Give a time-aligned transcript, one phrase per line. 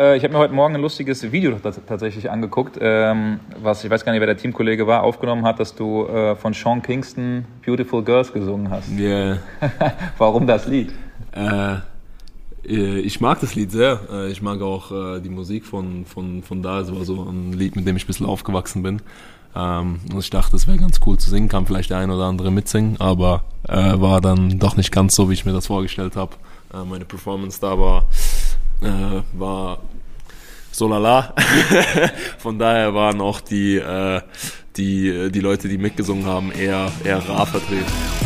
[0.00, 1.56] Äh, ich habe mir heute Morgen ein lustiges Video
[1.86, 5.76] tatsächlich angeguckt, ähm, was ich weiß gar nicht, wer der Teamkollege war, aufgenommen hat, dass
[5.76, 8.90] du äh, von Sean Kingston Beautiful Girls gesungen hast.
[8.90, 9.38] Yeah.
[10.18, 10.92] Warum das Lied?
[11.30, 11.76] Äh,
[12.66, 14.26] äh, ich mag das Lied sehr.
[14.32, 16.80] Ich mag auch die Musik von, von, von da.
[16.80, 19.00] Es war so ein Lied, mit dem ich ein bisschen aufgewachsen bin.
[19.54, 22.24] Ähm, und ich dachte, es wäre ganz cool zu singen, kann vielleicht der ein oder
[22.24, 26.32] andere mitsingen, aber war dann doch nicht ganz so, wie ich mir das vorgestellt habe.
[26.86, 28.08] Meine Performance da war,
[28.82, 29.78] äh, war
[30.70, 31.34] so lala.
[32.38, 34.20] Von daher waren auch die, äh,
[34.76, 38.23] die, die Leute, die mitgesungen haben, eher, eher rar vertreten.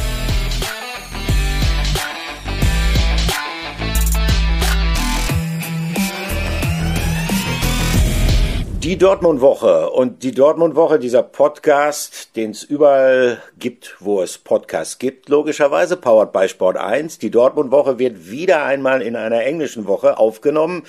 [8.89, 15.29] Die Dortmund-Woche und die Dortmund-Woche, dieser Podcast, den es überall gibt, wo es Podcasts gibt,
[15.29, 17.19] logischerweise, powered by Sport 1.
[17.19, 20.85] Die Dortmund-Woche wird wieder einmal in einer englischen Woche aufgenommen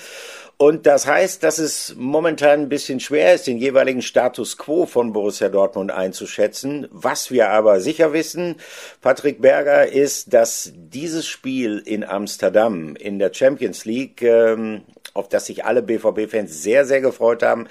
[0.62, 5.14] und das heißt, dass es momentan ein bisschen schwer ist, den jeweiligen Status quo von
[5.14, 6.86] Borussia Dortmund einzuschätzen.
[6.90, 8.56] Was wir aber sicher wissen,
[9.00, 14.82] Patrick Berger, ist, dass dieses Spiel in Amsterdam in der Champions League ähm,
[15.14, 17.66] auf das sich alle BVB-Fans sehr, sehr gefreut haben,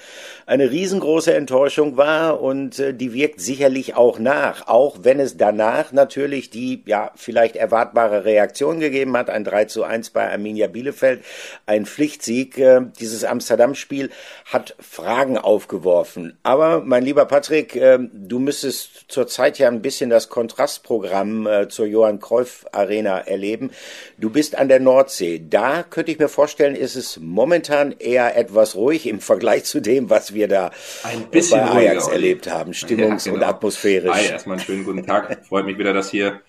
[0.49, 5.91] eine riesengroße Enttäuschung war und äh, die wirkt sicherlich auch nach, auch wenn es danach
[5.91, 11.23] natürlich die ja vielleicht erwartbare Reaktion gegeben hat, ein 3 zu 1 bei Arminia Bielefeld,
[11.67, 12.57] ein Pflichtsieg.
[12.57, 14.09] Äh, dieses Amsterdam-Spiel
[14.45, 16.35] hat Fragen aufgeworfen.
[16.41, 21.85] Aber mein lieber Patrick, äh, du müsstest zurzeit ja ein bisschen das Kontrastprogramm äh, zur
[21.85, 23.69] Johann Cruyff Arena erleben.
[24.17, 25.45] Du bist an der Nordsee.
[25.47, 30.09] Da könnte ich mir vorstellen, ist es momentan eher etwas ruhig im Vergleich zu dem,
[30.09, 30.71] was wir da
[31.03, 33.35] ein bisschen bei Ajax ruhiger, erlebt haben, stimmungs- ja, genau.
[33.35, 34.11] und atmosphärisch.
[34.11, 35.45] Hi, erstmal einen schönen guten Tag.
[35.45, 36.41] Freut mich wieder, dass ihr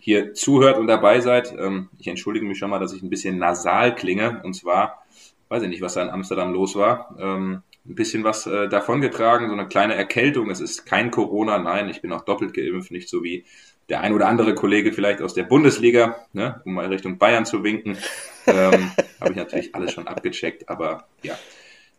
[0.00, 1.52] hier zuhört und dabei seid.
[1.58, 4.40] Ähm, ich entschuldige mich schon mal, dass ich ein bisschen nasal klinge.
[4.44, 5.04] Und zwar,
[5.48, 7.16] weiß ich nicht, was da in Amsterdam los war.
[7.18, 10.50] Ähm, ein bisschen was äh, davongetragen, so eine kleine Erkältung.
[10.50, 13.44] Es ist kein Corona, nein, ich bin auch doppelt geimpft, nicht so wie
[13.88, 17.62] der ein oder andere Kollege vielleicht aus der Bundesliga, ne, um mal Richtung Bayern zu
[17.62, 17.96] winken.
[18.46, 18.90] Ähm,
[19.20, 21.38] Habe ich natürlich alles schon abgecheckt, aber ja.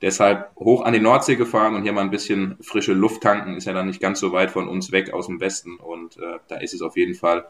[0.01, 3.65] Deshalb hoch an die Nordsee gefahren und hier mal ein bisschen frische Luft tanken, ist
[3.65, 6.57] ja dann nicht ganz so weit von uns weg aus dem Westen und äh, da
[6.57, 7.47] ist es auf jeden Fall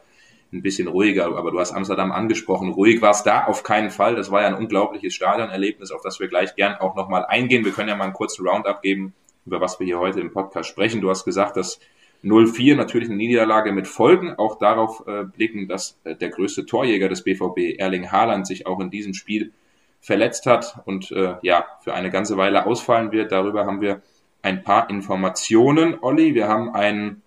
[0.52, 1.26] ein bisschen ruhiger.
[1.36, 2.70] Aber du hast Amsterdam angesprochen.
[2.70, 4.14] Ruhig war es da auf keinen Fall.
[4.14, 7.64] Das war ja ein unglaubliches Stadionerlebnis, auf das wir gleich gern auch nochmal eingehen.
[7.64, 9.12] Wir können ja mal einen kurzen Roundup geben,
[9.46, 11.00] über was wir hier heute im Podcast sprechen.
[11.00, 11.80] Du hast gesagt, dass
[12.24, 14.34] 0-4 natürlich eine Niederlage mit Folgen.
[14.38, 18.80] Auch darauf äh, blicken, dass äh, der größte Torjäger des BVB, Erling Haaland, sich auch
[18.80, 19.52] in diesem Spiel
[20.00, 23.32] verletzt hat und äh, ja, für eine ganze Weile ausfallen wird.
[23.32, 24.02] Darüber haben wir
[24.42, 26.34] ein paar Informationen, Olli.
[26.34, 27.22] Wir haben ein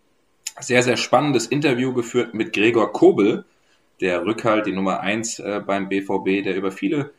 [0.59, 3.45] sehr, sehr spannendes Interview geführt mit Gregor Kobel,
[3.99, 7.11] der Rückhalt, die Nummer eins äh, beim BVB, der über viele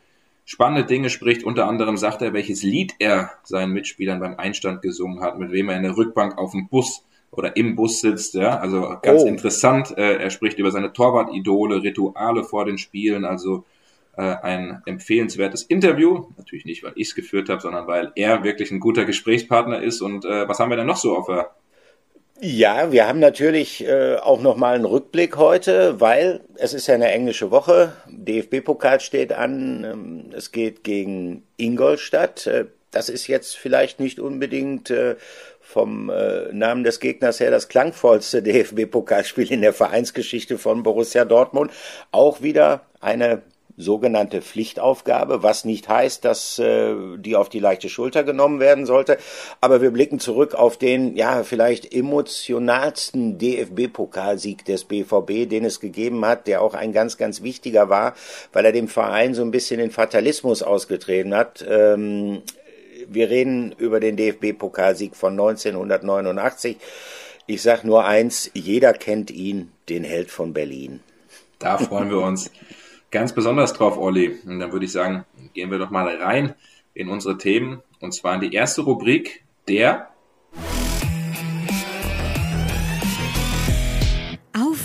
[0.45, 1.43] spannende Dinge spricht.
[1.43, 5.69] Unter anderem sagt er, welches Lied er seinen Mitspielern beim Einstand gesungen hat, mit wem
[5.69, 9.27] er in der Rückbank auf dem Bus oder im Bus sitzt, ja, also ganz oh.
[9.27, 9.97] interessant.
[9.97, 13.65] Äh, er spricht über seine Torwartidole, Rituale vor den Spielen, also
[14.21, 16.25] ein empfehlenswertes Interview.
[16.37, 20.01] Natürlich nicht, weil ich es geführt habe, sondern weil er wirklich ein guter Gesprächspartner ist.
[20.01, 21.51] Und äh, was haben wir denn noch so auf der
[22.45, 26.95] ja, wir haben natürlich äh, auch noch mal einen Rückblick heute, weil es ist ja
[26.95, 27.93] eine englische Woche.
[28.09, 29.85] DFB-Pokal steht an.
[29.85, 32.45] Ähm, es geht gegen Ingolstadt.
[32.47, 35.15] Äh, das ist jetzt vielleicht nicht unbedingt äh,
[35.61, 41.71] vom äh, Namen des Gegners her das klangvollste DFB-Pokalspiel in der Vereinsgeschichte von Borussia Dortmund.
[42.11, 43.41] Auch wieder eine
[43.75, 49.17] sogenannte Pflichtaufgabe, was nicht heißt, dass äh, die auf die leichte Schulter genommen werden sollte.
[49.61, 56.23] Aber wir blicken zurück auf den, ja, vielleicht emotionalsten DFB-Pokalsieg des BVB, den es gegeben
[56.25, 58.13] hat, der auch ein ganz, ganz wichtiger war,
[58.51, 61.65] weil er dem Verein so ein bisschen den Fatalismus ausgetreten hat.
[61.67, 62.43] Ähm,
[63.07, 66.77] wir reden über den DFB-Pokalsieg von 1989.
[67.47, 71.01] Ich sage nur eins, jeder kennt ihn, den Held von Berlin.
[71.59, 72.49] Da freuen wir uns
[73.13, 74.39] ganz besonders drauf, Olli.
[74.45, 76.55] Und dann würde ich sagen, gehen wir doch mal rein
[76.93, 77.81] in unsere Themen.
[78.01, 80.09] Und zwar in die erste Rubrik, der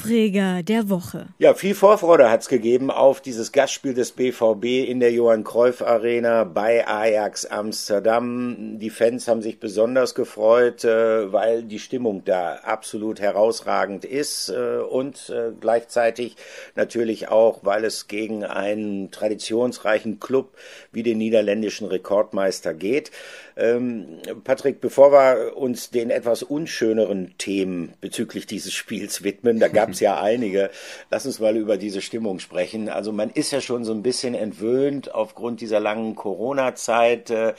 [0.08, 1.26] Aufreger der Woche.
[1.38, 6.44] Ja, viel Vorfreude hat's gegeben auf dieses Gastspiel des BVB in der Johann Cruyff Arena
[6.44, 8.78] bei Ajax Amsterdam.
[8.78, 14.78] Die Fans haben sich besonders gefreut, äh, weil die Stimmung da absolut herausragend ist äh,
[14.78, 16.36] und äh, gleichzeitig
[16.74, 20.56] natürlich auch, weil es gegen einen traditionsreichen Club
[20.98, 23.12] wie den niederländischen Rekordmeister geht.
[23.56, 29.90] Ähm, Patrick, bevor wir uns den etwas unschöneren Themen bezüglich dieses Spiels widmen, da gab
[29.90, 30.70] uns ja einige.
[31.08, 32.88] Lass uns mal über diese Stimmung sprechen.
[32.88, 37.30] Also man ist ja schon so ein bisschen entwöhnt aufgrund dieser langen Corona-Zeit.
[37.30, 37.54] Äh,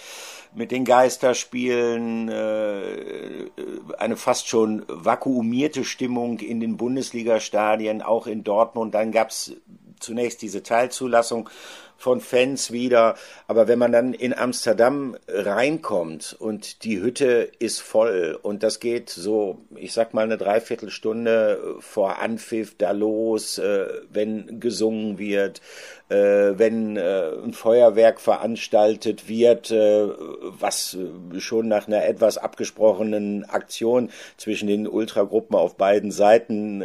[0.53, 3.51] mit den Geisterspielen, äh,
[3.99, 8.95] eine fast schon vakuumierte Stimmung in den Bundesliga-Stadien, auch in Dortmund.
[8.95, 9.53] Dann gab's
[9.99, 11.49] zunächst diese Teilzulassung
[11.99, 13.15] von Fans wieder.
[13.47, 19.09] Aber wenn man dann in Amsterdam reinkommt und die Hütte ist voll und das geht
[19.09, 25.61] so, ich sag mal eine Dreiviertelstunde vor Anpfiff da los, äh, wenn gesungen wird,
[26.07, 30.97] äh, wenn äh, ein Feuerwerk veranstaltet wird, was
[31.37, 36.81] schon nach einer etwas abgesprochenen Aktion zwischen den Ultragruppen auf beiden Seiten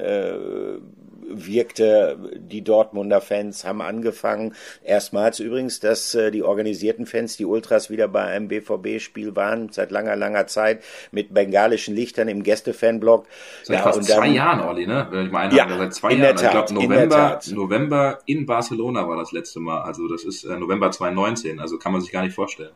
[1.28, 4.54] wirkte, die Dortmunder Fans haben angefangen.
[4.82, 9.90] Erstmals übrigens, dass äh, die organisierten Fans, die Ultras wieder bei einem BVB-Spiel waren, seit
[9.90, 13.26] langer, langer Zeit mit bengalischen Lichtern im Gästefanblock.
[13.62, 15.08] Seit ja, fast und dann, zwei Jahren, Olli, ne?
[15.24, 16.36] Ich meine, ja, seit zwei Jahren.
[16.36, 19.82] Tat, ich glaube, November, in November in Barcelona war das letzte Mal.
[19.82, 21.60] Also das ist äh, November 2019.
[21.60, 22.72] Also kann man sich gar nicht vorstellen.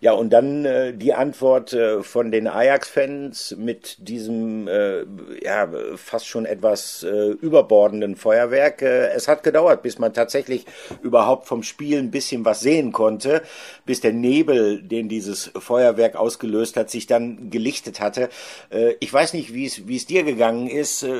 [0.00, 5.04] Ja, und dann äh, die Antwort äh, von den Ajax-Fans mit diesem äh,
[5.42, 8.82] ja fast schon etwas äh, überbordenden Feuerwerk.
[8.82, 10.66] Äh, es hat gedauert, bis man tatsächlich
[11.02, 13.42] überhaupt vom Spiel ein bisschen was sehen konnte,
[13.86, 18.28] bis der Nebel, den dieses Feuerwerk ausgelöst hat, sich dann gelichtet hatte.
[18.70, 21.02] Äh, ich weiß nicht, wie es wie es dir gegangen ist.
[21.02, 21.12] Äh,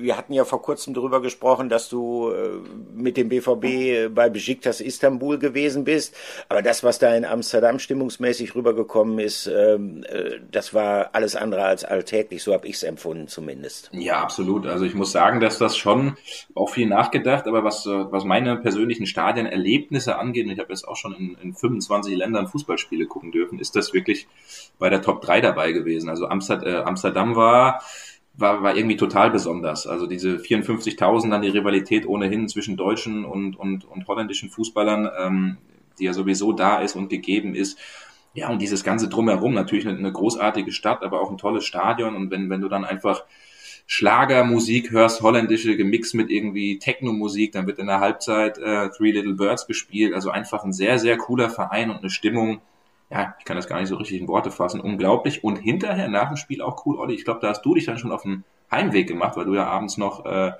[0.00, 2.48] wir hatten ja vor kurzem darüber gesprochen, dass du äh,
[2.94, 6.14] mit dem BVB bei Besiktas Istanbul gewesen bist,
[6.48, 11.36] aber das, was da in Amsterdam stimmungs stimmungsmäßig rübergekommen ist, ähm, äh, das war alles
[11.36, 12.42] andere als alltäglich.
[12.42, 13.90] So habe ich es empfunden zumindest.
[13.92, 14.66] Ja, absolut.
[14.66, 16.16] Also ich muss sagen, dass das schon
[16.54, 20.88] auch viel nachgedacht, aber was, äh, was meine persönlichen Stadionerlebnisse angeht, und ich habe jetzt
[20.88, 24.26] auch schon in, in 25 Ländern Fußballspiele gucken dürfen, ist das wirklich
[24.78, 26.08] bei der Top 3 dabei gewesen.
[26.08, 27.80] Also Amsterdam, äh, Amsterdam war
[28.38, 29.86] war, war irgendwie total besonders.
[29.86, 35.56] Also diese 54.000, dann die Rivalität ohnehin zwischen deutschen und, und, und holländischen Fußballern, ähm,
[35.98, 37.78] die ja sowieso da ist und gegeben ist.
[38.36, 42.14] Ja, und dieses ganze Drumherum, natürlich eine, eine großartige Stadt, aber auch ein tolles Stadion.
[42.14, 43.24] Und wenn, wenn du dann einfach
[43.86, 49.32] Schlagermusik hörst, holländische gemixt mit irgendwie Techno-Musik, dann wird in der Halbzeit äh, Three Little
[49.32, 50.12] Birds gespielt.
[50.12, 52.60] Also einfach ein sehr, sehr cooler Verein und eine Stimmung.
[53.08, 54.82] Ja, ich kann das gar nicht so richtig in Worte fassen.
[54.82, 55.42] Unglaublich.
[55.42, 57.14] Und hinterher, nach dem Spiel auch cool, Olli.
[57.14, 59.64] Ich glaube, da hast du dich dann schon auf den Heimweg gemacht, weil du ja
[59.64, 60.52] abends noch äh,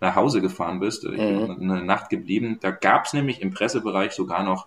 [0.00, 1.04] nach Hause gefahren bist.
[1.04, 1.56] Ich mhm.
[1.56, 2.58] bin eine Nacht geblieben.
[2.60, 4.66] Da gab's nämlich im Pressebereich sogar noch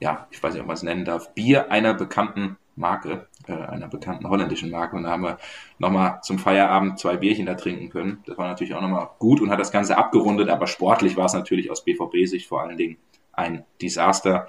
[0.00, 3.88] ja, ich weiß nicht, ob man es nennen darf, Bier einer bekannten Marke, äh, einer
[3.88, 4.96] bekannten holländischen Marke.
[4.96, 5.38] Und da haben wir
[5.78, 8.22] nochmal zum Feierabend zwei Bierchen da trinken können.
[8.26, 11.32] Das war natürlich auch nochmal gut und hat das Ganze abgerundet, aber sportlich war es
[11.32, 12.98] natürlich aus BVB-Sicht vor allen Dingen
[13.32, 14.48] ein Desaster,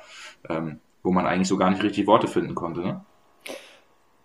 [0.49, 2.81] ähm, wo man eigentlich so gar nicht richtig Worte finden konnte.
[2.81, 3.05] Ne?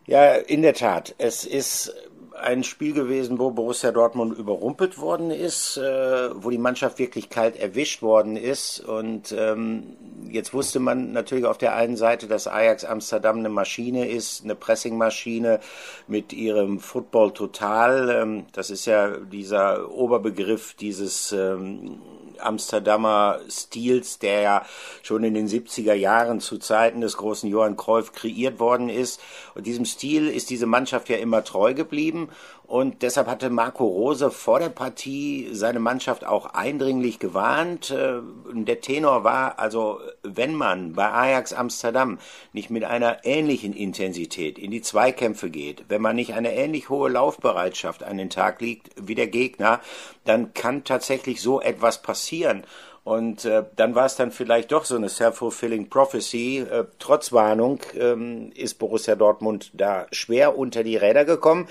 [0.06, 1.14] Ja, in der Tat.
[1.18, 1.94] Es ist
[2.40, 7.56] ein Spiel gewesen, wo Borussia Dortmund überrumpelt worden ist, äh, wo die Mannschaft wirklich kalt
[7.56, 8.80] erwischt worden ist.
[8.80, 9.96] Und ähm,
[10.28, 14.54] jetzt wusste man natürlich auf der einen Seite, dass Ajax Amsterdam eine Maschine ist, eine
[14.54, 15.60] Pressingmaschine
[16.06, 18.10] mit ihrem Football Total.
[18.10, 22.00] Ähm, das ist ja dieser Oberbegriff dieses ähm,
[22.42, 24.66] Amsterdamer Stils, der ja
[25.02, 29.20] schon in den 70er Jahren zu Zeiten des großen Johann Cruyff kreiert worden ist.
[29.54, 32.28] Und diesem Stil ist diese Mannschaft ja immer treu geblieben.
[32.72, 37.90] Und deshalb hatte Marco Rose vor der Partie seine Mannschaft auch eindringlich gewarnt.
[37.90, 38.20] Äh,
[38.50, 42.18] der Tenor war also, wenn man bei Ajax Amsterdam
[42.54, 47.10] nicht mit einer ähnlichen Intensität in die Zweikämpfe geht, wenn man nicht eine ähnlich hohe
[47.10, 49.80] Laufbereitschaft an den Tag legt wie der Gegner,
[50.24, 52.64] dann kann tatsächlich so etwas passieren.
[53.04, 56.58] Und äh, dann war es dann vielleicht doch so eine self-fulfilling prophecy.
[56.60, 61.66] Äh, trotz Warnung ähm, ist Borussia Dortmund da schwer unter die Räder gekommen.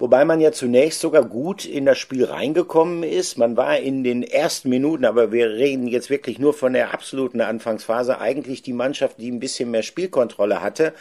[0.00, 3.38] Wobei man ja zunächst sogar gut in das Spiel reingekommen ist.
[3.38, 7.40] Man war in den ersten Minuten, aber wir reden jetzt wirklich nur von der absoluten
[7.40, 10.92] Anfangsphase, eigentlich die Mannschaft, die ein bisschen mehr Spielkontrolle hatte.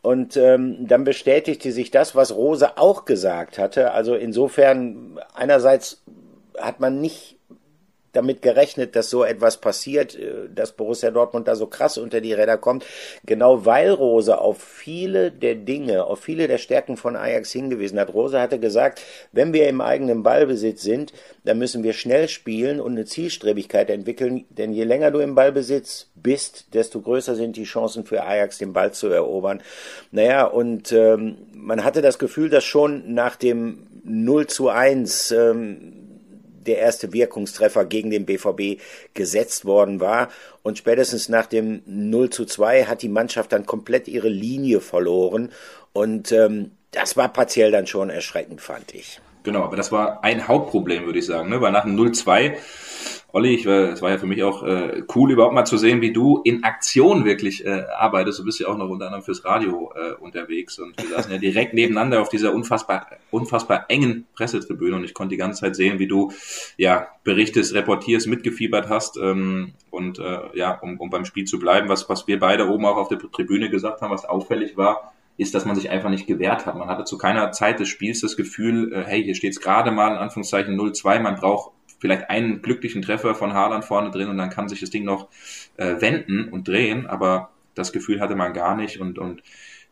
[0.00, 3.92] Und ähm, dann bestätigte sich das, was Rose auch gesagt hatte.
[3.92, 6.02] Also insofern einerseits
[6.58, 7.37] hat man nicht
[8.12, 12.32] damit gerechnet, dass so etwas passiert, äh, dass Borussia Dortmund da so krass unter die
[12.32, 12.84] Räder kommt,
[13.24, 18.12] genau weil Rose auf viele der Dinge, auf viele der Stärken von Ajax hingewiesen hat.
[18.14, 21.12] Rose hatte gesagt, wenn wir im eigenen Ballbesitz sind,
[21.44, 26.08] dann müssen wir schnell spielen und eine Zielstrebigkeit entwickeln, denn je länger du im Ballbesitz
[26.14, 29.62] bist, desto größer sind die Chancen für Ajax, den Ball zu erobern.
[30.10, 35.97] Naja, und ähm, man hatte das Gefühl, dass schon nach dem 0 zu 1 ähm,
[36.68, 38.80] der erste Wirkungstreffer gegen den BVB
[39.14, 40.28] gesetzt worden war.
[40.62, 45.50] Und spätestens nach dem 0 zu 2 hat die Mannschaft dann komplett ihre Linie verloren.
[45.92, 49.20] Und ähm, das war partiell dann schon erschreckend, fand ich.
[49.42, 51.60] Genau, aber das war ein Hauptproblem, würde ich sagen, ne?
[51.60, 52.56] weil nach dem 0-2
[53.30, 56.00] Olli, ich war, es war ja für mich auch äh, cool, überhaupt mal zu sehen,
[56.00, 58.38] wie du in Aktion wirklich äh, arbeitest.
[58.38, 61.36] Du bist ja auch noch unter anderem fürs Radio äh, unterwegs und wir saßen ja
[61.36, 65.98] direkt nebeneinander auf dieser unfassbar, unfassbar engen Pressetribüne und ich konnte die ganze Zeit sehen,
[65.98, 66.32] wie du
[66.78, 71.90] ja berichtest, reportierst, mitgefiebert hast ähm, und äh, ja, um, um beim Spiel zu bleiben,
[71.90, 75.54] was, was wir beide oben auch auf der Tribüne gesagt haben, was auffällig war, ist,
[75.54, 76.76] dass man sich einfach nicht gewehrt hat.
[76.76, 79.90] Man hatte zu keiner Zeit des Spiels das Gefühl, äh, hey, hier steht es gerade
[79.90, 84.38] mal in Anführungszeichen 0-2, man braucht vielleicht einen glücklichen Treffer von Haaland vorne drin und
[84.38, 85.28] dann kann sich das Ding noch
[85.76, 89.42] äh, wenden und drehen, aber das Gefühl hatte man gar nicht und, und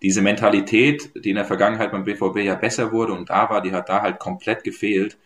[0.03, 3.73] diese Mentalität, die in der Vergangenheit beim BVB ja besser wurde und da war, die
[3.73, 5.19] hat da halt komplett gefehlt.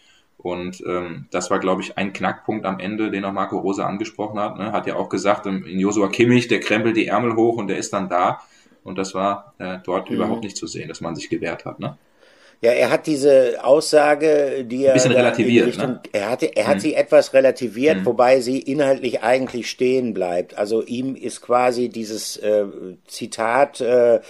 [0.42, 4.40] Und ähm, das war, glaube ich, ein Knackpunkt am Ende, den auch Marco Rosa angesprochen
[4.40, 4.56] hat.
[4.56, 4.72] Ne?
[4.72, 7.92] Hat ja auch gesagt, in Josua Kimmich, der krempelt die Ärmel hoch und der ist
[7.92, 8.40] dann da.
[8.82, 10.16] Und das war äh, dort mhm.
[10.16, 11.78] überhaupt nicht zu sehen, dass man sich gewehrt hat.
[11.78, 11.98] Ne?
[12.62, 14.92] Ja, er hat diese Aussage, die er.
[14.92, 15.66] Ein bisschen relativiert.
[15.66, 16.00] Richtung, ne?
[16.12, 16.80] Er, hatte, er hat hm.
[16.80, 18.06] sie etwas relativiert, hm.
[18.06, 20.58] wobei sie inhaltlich eigentlich stehen bleibt.
[20.58, 22.64] Also ihm ist quasi dieses äh,
[23.06, 24.20] Zitat äh, äh,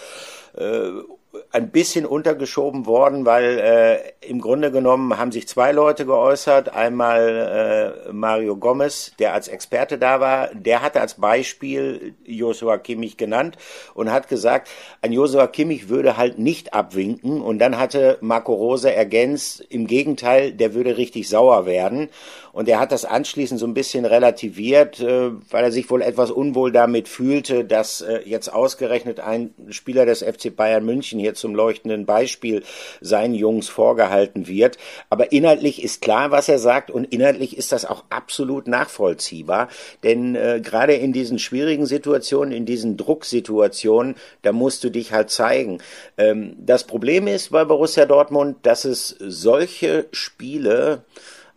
[1.53, 6.71] ein bisschen untergeschoben worden, weil äh, im Grunde genommen haben sich zwei Leute geäußert.
[6.75, 13.17] Einmal äh, Mario Gomez, der als Experte da war, der hatte als Beispiel Joshua Kimmich
[13.17, 13.57] genannt
[13.95, 14.69] und hat gesagt,
[15.03, 17.41] ein Joshua Kimmich würde halt nicht abwinken.
[17.41, 22.09] Und dann hatte Marco Rose ergänzt, im Gegenteil, der würde richtig sauer werden.
[22.53, 26.31] Und er hat das anschließend so ein bisschen relativiert, äh, weil er sich wohl etwas
[26.31, 31.55] unwohl damit fühlte, dass äh, jetzt ausgerechnet ein Spieler des FC Bayern München hier zum
[31.55, 32.63] leuchtenden Beispiel
[33.01, 34.79] seinen Jungs vorgehalten wird.
[35.11, 39.69] Aber inhaltlich ist klar, was er sagt und inhaltlich ist das auch absolut nachvollziehbar.
[40.03, 45.31] Denn äh, gerade in diesen schwierigen Situationen, in diesen Drucksituationen, da musst du dich halt
[45.31, 45.79] zeigen.
[46.19, 51.05] Ähm, das Problem ist bei Borussia Dortmund, dass es solche Spiele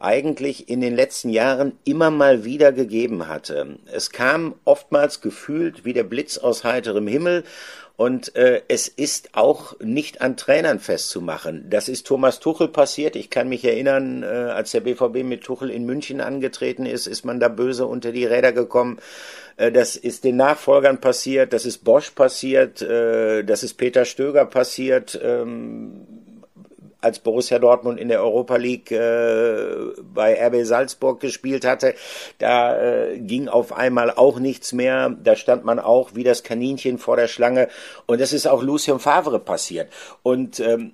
[0.03, 3.77] eigentlich in den letzten Jahren immer mal wieder gegeben hatte.
[3.91, 7.43] Es kam oftmals gefühlt wie der Blitz aus heiterem Himmel
[7.95, 11.69] und äh, es ist auch nicht an Trainern festzumachen.
[11.69, 13.15] Das ist Thomas Tuchel passiert.
[13.15, 17.23] Ich kann mich erinnern, äh, als der BVB mit Tuchel in München angetreten ist, ist
[17.23, 18.97] man da böse unter die Räder gekommen.
[19.57, 24.45] Äh, das ist den Nachfolgern passiert, das ist Bosch passiert, äh, das ist Peter Stöger
[24.45, 25.19] passiert.
[25.23, 26.07] Ähm,
[27.03, 31.95] als Borussia Dortmund in der Europa League äh, bei RB Salzburg gespielt hatte,
[32.39, 35.15] da äh, ging auf einmal auch nichts mehr.
[35.23, 37.67] Da stand man auch wie das Kaninchen vor der Schlange.
[38.05, 39.91] Und das ist auch Lucien Favre passiert.
[40.23, 40.93] Und ähm,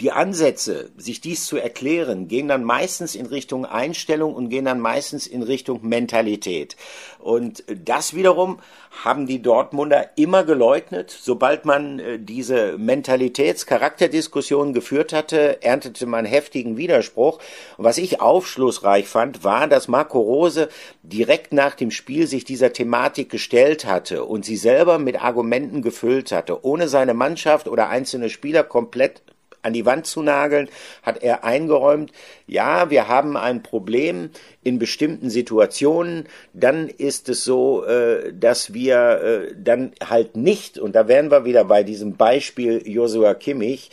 [0.00, 4.80] die Ansätze, sich dies zu erklären, gehen dann meistens in Richtung Einstellung und gehen dann
[4.80, 6.76] meistens in Richtung Mentalität.
[7.18, 8.58] Und das wiederum
[9.04, 11.10] haben die Dortmunder immer geleugnet.
[11.10, 17.38] Sobald man äh, diese Mentalitäts-Charakterdiskussion geführt hatte, erntete man heftigen Widerspruch.
[17.76, 20.68] Was ich aufschlussreich fand, war, dass Marco Rose
[21.02, 26.32] direkt nach dem Spiel sich dieser Thematik gestellt hatte und sie selber mit Argumenten gefüllt
[26.32, 29.22] hatte, ohne seine Mannschaft oder einzelne Spieler komplett
[29.62, 30.68] an die Wand zu nageln,
[31.02, 32.12] hat er eingeräumt,
[32.46, 34.30] ja, wir haben ein Problem
[34.62, 40.94] in bestimmten Situationen, dann ist es so, äh, dass wir äh, dann halt nicht, und
[40.94, 43.90] da wären wir wieder bei diesem Beispiel Joshua Kimmich,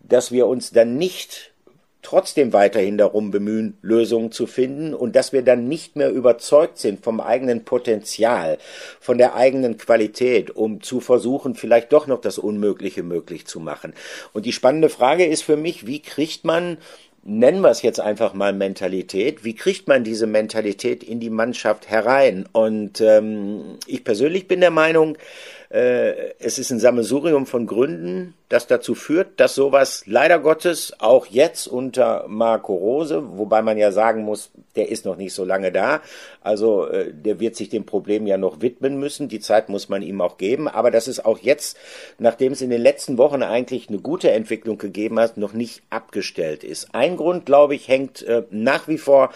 [0.00, 1.52] dass wir uns dann nicht
[2.02, 7.04] trotzdem weiterhin darum bemühen, Lösungen zu finden und dass wir dann nicht mehr überzeugt sind
[7.04, 8.58] vom eigenen Potenzial,
[9.00, 13.94] von der eigenen Qualität, um zu versuchen, vielleicht doch noch das Unmögliche möglich zu machen.
[14.32, 16.78] Und die spannende Frage ist für mich, wie kriegt man
[17.22, 19.44] nennen wir es jetzt einfach mal Mentalität.
[19.44, 22.48] Wie kriegt man diese Mentalität in die Mannschaft herein?
[22.52, 25.18] Und ähm, ich persönlich bin der Meinung,
[25.70, 31.26] äh, es ist ein Sammelsurium von Gründen, das dazu führt, dass sowas leider Gottes auch
[31.26, 35.70] jetzt unter Marco Rose, wobei man ja sagen muss, der ist noch nicht so lange
[35.70, 36.00] da,
[36.42, 40.02] also äh, der wird sich dem Problem ja noch widmen müssen, die Zeit muss man
[40.02, 41.76] ihm auch geben, aber dass es auch jetzt,
[42.18, 46.64] nachdem es in den letzten Wochen eigentlich eine gute Entwicklung gegeben hat, noch nicht abgestellt
[46.64, 46.94] ist.
[46.96, 49.30] Ein Grund, glaube ich, hängt äh, nach wie vor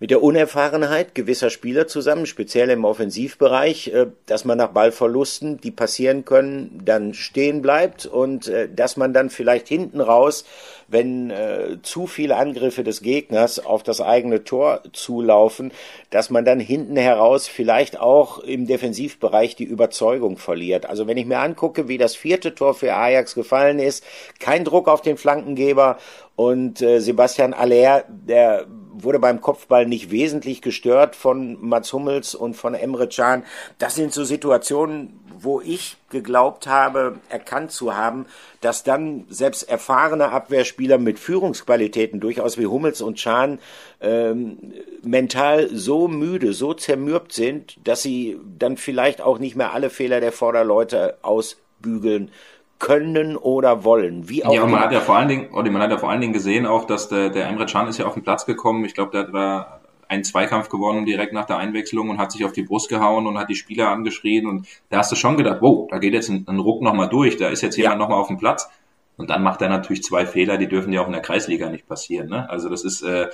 [0.00, 5.72] mit der Unerfahrenheit gewisser Spieler zusammen, speziell im Offensivbereich, äh, dass man nach Ballverlusten, die
[5.72, 10.44] passieren können, dann stehen bleibt und äh, dass man dann vielleicht hinten raus,
[10.86, 15.72] wenn äh, zu viele Angriffe des Gegners auf das eigene Tor zulaufen,
[16.10, 20.86] dass man dann hinten heraus vielleicht auch im Defensivbereich die Überzeugung verliert.
[20.86, 24.04] Also wenn ich mir angucke, wie das vierte Tor für Ajax gefallen ist,
[24.38, 25.98] kein Druck auf den Flankengeber
[26.36, 32.74] und Sebastian Aller, der wurde beim Kopfball nicht wesentlich gestört von Mats Hummels und von
[32.74, 33.44] Emre Can.
[33.78, 38.26] Das sind so Situationen, wo ich geglaubt habe, erkannt zu haben,
[38.60, 43.58] dass dann selbst erfahrene Abwehrspieler mit Führungsqualitäten, durchaus wie Hummels und Schahn,
[44.00, 44.58] ähm,
[45.02, 50.20] mental so müde, so zermürbt sind, dass sie dann vielleicht auch nicht mehr alle Fehler
[50.20, 52.30] der Vorderleute ausbügeln
[52.78, 54.28] können oder wollen.
[54.28, 56.20] Wie auch ja, man hat ja vor allen Dingen, oder man hat ja vor allen
[56.20, 58.84] Dingen gesehen auch, dass der, der Emre Can ist ja auf den Platz gekommen.
[58.84, 62.44] Ich glaube, der hat da einen Zweikampf gewonnen direkt nach der Einwechslung und hat sich
[62.44, 65.58] auf die Brust gehauen und hat die Spieler angeschrien und da hast du schon gedacht,
[65.60, 67.98] wow, da geht jetzt ein, ein Ruck nochmal durch, da ist jetzt jemand ja.
[67.98, 68.68] nochmal auf dem Platz.
[69.18, 71.88] Und dann macht er natürlich zwei Fehler, die dürfen ja auch in der Kreisliga nicht
[71.88, 72.28] passieren.
[72.28, 72.48] Ne?
[72.48, 73.26] Also das ist, äh,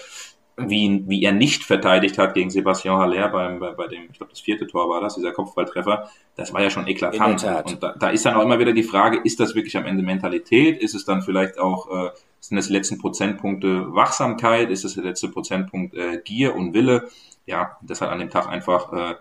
[0.56, 4.30] wie, wie er nicht verteidigt hat gegen Sebastian Haller beim, bei, bei dem, ich glaube,
[4.30, 7.44] das vierte Tor war das, dieser Kopfballtreffer, das war ja schon eklatant.
[7.66, 10.02] Und da, da ist dann auch immer wieder die Frage, ist das wirklich am Ende
[10.02, 10.80] Mentalität?
[10.80, 14.70] Ist es dann vielleicht auch, äh, sind das die letzten Prozentpunkte Wachsamkeit?
[14.70, 17.08] Ist es der letzte Prozentpunkt äh, Gier und Wille?
[17.46, 19.14] Ja, das hat an dem Tag einfach äh,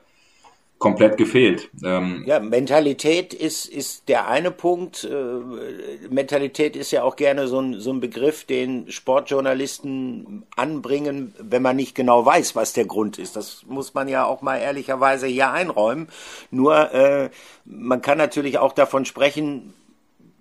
[0.84, 1.70] komplett gefehlt.
[1.82, 5.06] Ähm ja, Mentalität ist, ist der eine Punkt.
[5.06, 11.62] Äh, Mentalität ist ja auch gerne so ein, so ein Begriff, den Sportjournalisten anbringen, wenn
[11.62, 13.38] man nicht genau weiß, was der Grund ist.
[13.38, 16.10] Das muss man ja auch mal ehrlicherweise hier einräumen.
[16.52, 17.30] Nur äh,
[17.64, 19.74] man kann natürlich auch davon sprechen,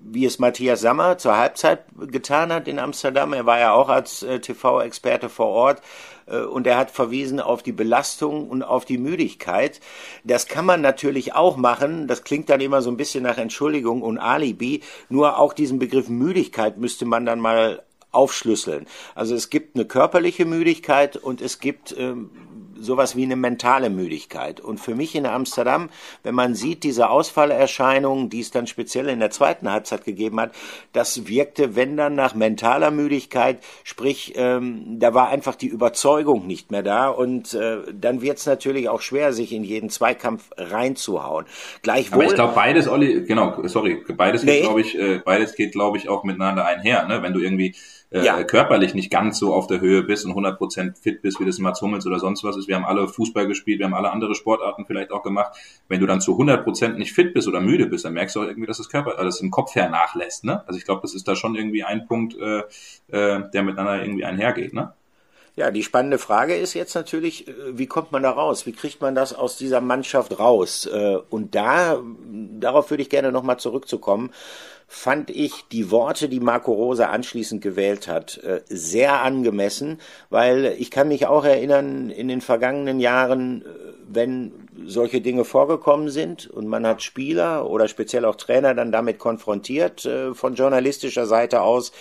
[0.00, 3.32] wie es Matthias Sammer zur Halbzeit getan hat in Amsterdam.
[3.32, 5.82] Er war ja auch als äh, TV-Experte vor Ort
[6.38, 9.80] und er hat verwiesen auf die Belastung und auf die Müdigkeit.
[10.24, 12.06] Das kann man natürlich auch machen.
[12.08, 14.82] Das klingt dann immer so ein bisschen nach Entschuldigung und Alibi.
[15.08, 18.86] Nur auch diesen Begriff Müdigkeit müsste man dann mal aufschlüsseln.
[19.14, 22.30] Also es gibt eine körperliche Müdigkeit und es gibt ähm,
[22.82, 24.60] sowas wie eine mentale Müdigkeit.
[24.60, 25.88] Und für mich in Amsterdam,
[26.22, 30.52] wenn man sieht, diese Ausfallerscheinungen, die es dann speziell in der zweiten Halbzeit gegeben hat,
[30.92, 36.70] das wirkte, wenn dann nach mentaler Müdigkeit, sprich, ähm, da war einfach die Überzeugung nicht
[36.70, 41.46] mehr da und äh, dann wird es natürlich auch schwer, sich in jeden Zweikampf reinzuhauen.
[41.82, 44.56] Gleichwohl, Aber ich glaube, beides, Olli, genau, sorry, beides nee.
[44.56, 47.06] geht, glaube ich, äh, beides geht, glaube ich, auch miteinander einher.
[47.06, 47.22] Ne?
[47.22, 47.74] Wenn du irgendwie
[48.12, 48.44] äh, ja.
[48.44, 51.80] körperlich nicht ganz so auf der Höhe bist und 100% fit bist, wie das Mats
[51.80, 52.68] Hummels oder sonst was ist.
[52.68, 55.56] Wir haben alle Fußball gespielt, wir haben alle andere Sportarten vielleicht auch gemacht.
[55.88, 58.46] Wenn du dann zu 100% nicht fit bist oder müde bist, dann merkst du auch
[58.46, 60.44] irgendwie, dass das Körper, also das im Kopf her nachlässt.
[60.44, 60.62] Ne?
[60.66, 62.58] Also ich glaube, das ist da schon irgendwie ein Punkt, äh,
[63.08, 64.74] äh, der miteinander irgendwie einhergeht.
[64.74, 64.92] Ne?
[65.54, 68.64] Ja, die spannende Frage ist jetzt natürlich, äh, wie kommt man da raus?
[68.66, 70.86] Wie kriegt man das aus dieser Mannschaft raus?
[70.86, 72.00] Äh, und da,
[72.58, 74.30] darauf würde ich gerne nochmal zurückzukommen
[74.94, 80.90] fand ich die Worte, die Marco Rose anschließend gewählt hat, äh, sehr angemessen, weil ich
[80.90, 83.64] kann mich auch erinnern, in den vergangenen Jahren,
[84.06, 84.52] wenn
[84.86, 90.04] solche Dinge vorgekommen sind und man hat Spieler oder speziell auch Trainer dann damit konfrontiert
[90.04, 91.92] äh, von journalistischer Seite aus,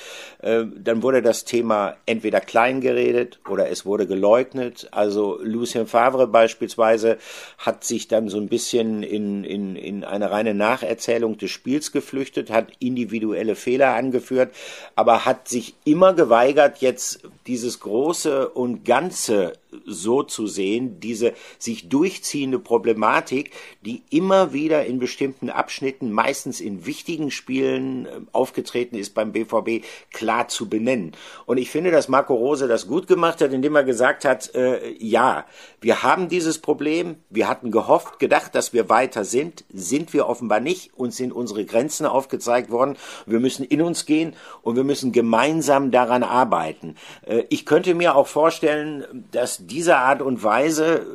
[0.41, 4.87] äh, dann wurde das Thema entweder klein geredet oder es wurde geleugnet.
[4.91, 7.17] Also Lucien Favre beispielsweise
[7.57, 12.51] hat sich dann so ein bisschen in, in, in eine reine Nacherzählung des Spiels geflüchtet,
[12.51, 14.53] hat individuelle Fehler angeführt,
[14.95, 19.53] aber hat sich immer geweigert, jetzt dieses große und ganze
[19.85, 26.85] so zu sehen, diese sich durchziehende Problematik, die immer wieder in bestimmten Abschnitten, meistens in
[26.85, 31.13] wichtigen Spielen äh, aufgetreten ist beim BVB, klar zu benennen.
[31.45, 34.91] Und ich finde, dass Marco Rose das gut gemacht hat, indem er gesagt hat, äh,
[34.99, 35.45] ja,
[35.79, 40.59] wir haben dieses Problem, wir hatten gehofft, gedacht, dass wir weiter sind, sind wir offenbar
[40.59, 45.11] nicht, uns sind unsere Grenzen aufgezeigt worden, wir müssen in uns gehen und wir müssen
[45.11, 46.95] gemeinsam daran arbeiten.
[47.25, 51.05] Äh, ich könnte mir auch vorstellen, dass diese Art und Weise äh,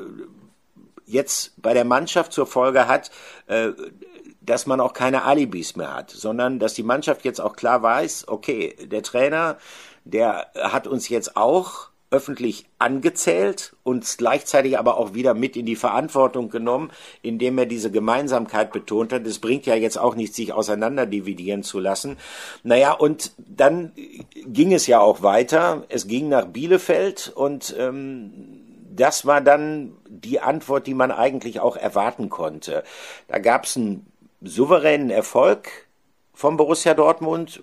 [1.07, 3.11] jetzt bei der Mannschaft zur Folge hat,
[3.47, 3.71] äh,
[4.40, 8.29] dass man auch keine Alibis mehr hat, sondern dass die Mannschaft jetzt auch klar weiß,
[8.29, 9.59] okay, der Trainer,
[10.05, 15.77] der hat uns jetzt auch öffentlich angezählt und gleichzeitig aber auch wieder mit in die
[15.77, 16.90] Verantwortung genommen,
[17.23, 19.27] indem er diese Gemeinsamkeit betont hat.
[19.27, 22.16] Es bringt ja jetzt auch nicht, sich auseinander dividieren zu lassen.
[22.62, 23.92] Naja, und dann
[24.47, 25.85] ging es ja auch weiter.
[25.88, 28.33] Es ging nach Bielefeld und ähm,
[28.95, 32.85] das war dann die Antwort, die man eigentlich auch erwarten konnte.
[33.29, 34.07] Da gab es einen
[34.40, 35.86] souveränen Erfolg
[36.37, 37.62] vom Borussia Dortmund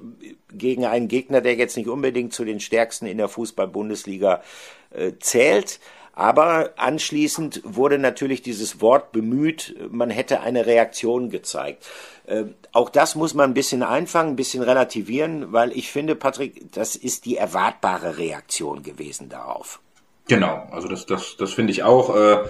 [0.51, 4.41] gegen einen Gegner, der jetzt nicht unbedingt zu den stärksten in der Fußball-Bundesliga
[4.89, 5.79] äh, zählt.
[6.15, 11.85] Aber anschließend wurde natürlich dieses Wort bemüht, man hätte eine Reaktion gezeigt.
[12.25, 16.71] Äh, auch das muss man ein bisschen einfangen, ein bisschen relativieren, weil ich finde, Patrick,
[16.71, 19.81] das ist die erwartbare Reaktion gewesen darauf.
[20.27, 22.15] Genau, also das, das, das finde ich auch.
[22.15, 22.43] Äh,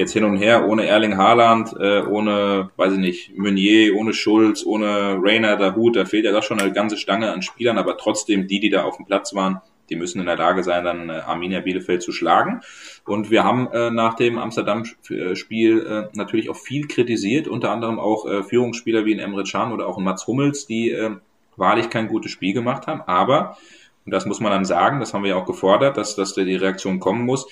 [0.00, 4.64] jetzt hin und her, ohne Erling Haaland, äh, ohne, weiß ich nicht, Meunier, ohne Schulz,
[4.66, 7.96] ohne Rainer, der Hut, da fehlt ja doch schon eine ganze Stange an Spielern, aber
[7.96, 9.60] trotzdem die, die da auf dem Platz waren,
[9.90, 12.60] die müssen in der Lage sein, dann äh, Arminia Bielefeld zu schlagen.
[13.04, 18.26] Und wir haben äh, nach dem Amsterdam-Spiel äh, natürlich auch viel kritisiert, unter anderem auch
[18.26, 21.10] äh, Führungsspieler wie ein Emre Can oder auch ein Mats Hummels, die äh,
[21.56, 23.02] wahrlich kein gutes Spiel gemacht haben.
[23.06, 23.58] Aber,
[24.06, 26.54] und das muss man dann sagen, das haben wir ja auch gefordert, dass, dass die
[26.54, 27.48] Reaktion kommen muss,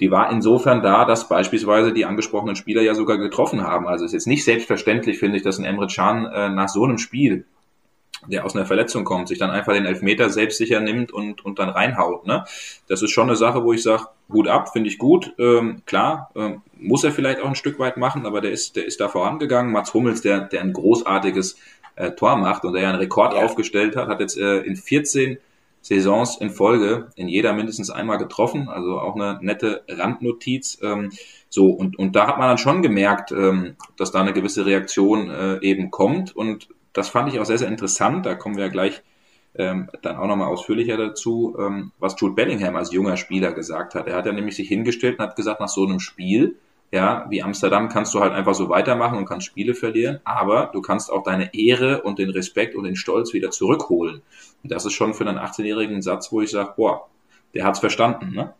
[0.00, 3.86] die war insofern da, dass beispielsweise die angesprochenen Spieler ja sogar getroffen haben.
[3.86, 6.84] Also es ist jetzt nicht selbstverständlich, finde ich, dass ein Emre Can äh, nach so
[6.84, 7.44] einem Spiel
[8.28, 11.68] der aus einer Verletzung kommt, sich dann einfach den Elfmeter selbstsicher nimmt und, und dann
[11.68, 12.26] reinhaut.
[12.26, 12.44] Ne?
[12.88, 15.34] Das ist schon eine Sache, wo ich sage, Hut ab, finde ich gut.
[15.38, 18.86] Ähm, klar, ähm, muss er vielleicht auch ein Stück weit machen, aber der ist, der
[18.86, 19.72] ist da vorangegangen.
[19.72, 21.56] Mats Hummels, der, der ein großartiges
[21.96, 23.40] äh, Tor macht und der ja einen Rekord ja.
[23.40, 25.38] aufgestellt hat, hat jetzt äh, in 14
[25.84, 30.78] Saisons in Folge in jeder mindestens einmal getroffen, also auch eine nette Randnotiz.
[30.82, 31.12] Ähm,
[31.50, 35.28] so, und, und da hat man dann schon gemerkt, ähm, dass da eine gewisse Reaktion
[35.28, 36.34] äh, eben kommt.
[36.34, 38.24] Und das fand ich auch sehr, sehr interessant.
[38.24, 39.02] Da kommen wir gleich
[39.56, 44.06] ähm, dann auch nochmal ausführlicher dazu, ähm, was Jude Bellingham als junger Spieler gesagt hat.
[44.08, 46.56] Er hat ja nämlich sich hingestellt und hat gesagt, nach so einem Spiel,
[46.94, 50.80] ja, wie Amsterdam kannst du halt einfach so weitermachen und kannst Spiele verlieren, aber du
[50.80, 54.22] kannst auch deine Ehre und den Respekt und den Stolz wieder zurückholen.
[54.62, 57.08] Und das ist schon für einen 18-jährigen Satz, wo ich sage, boah,
[57.52, 58.54] der hat's verstanden, ne?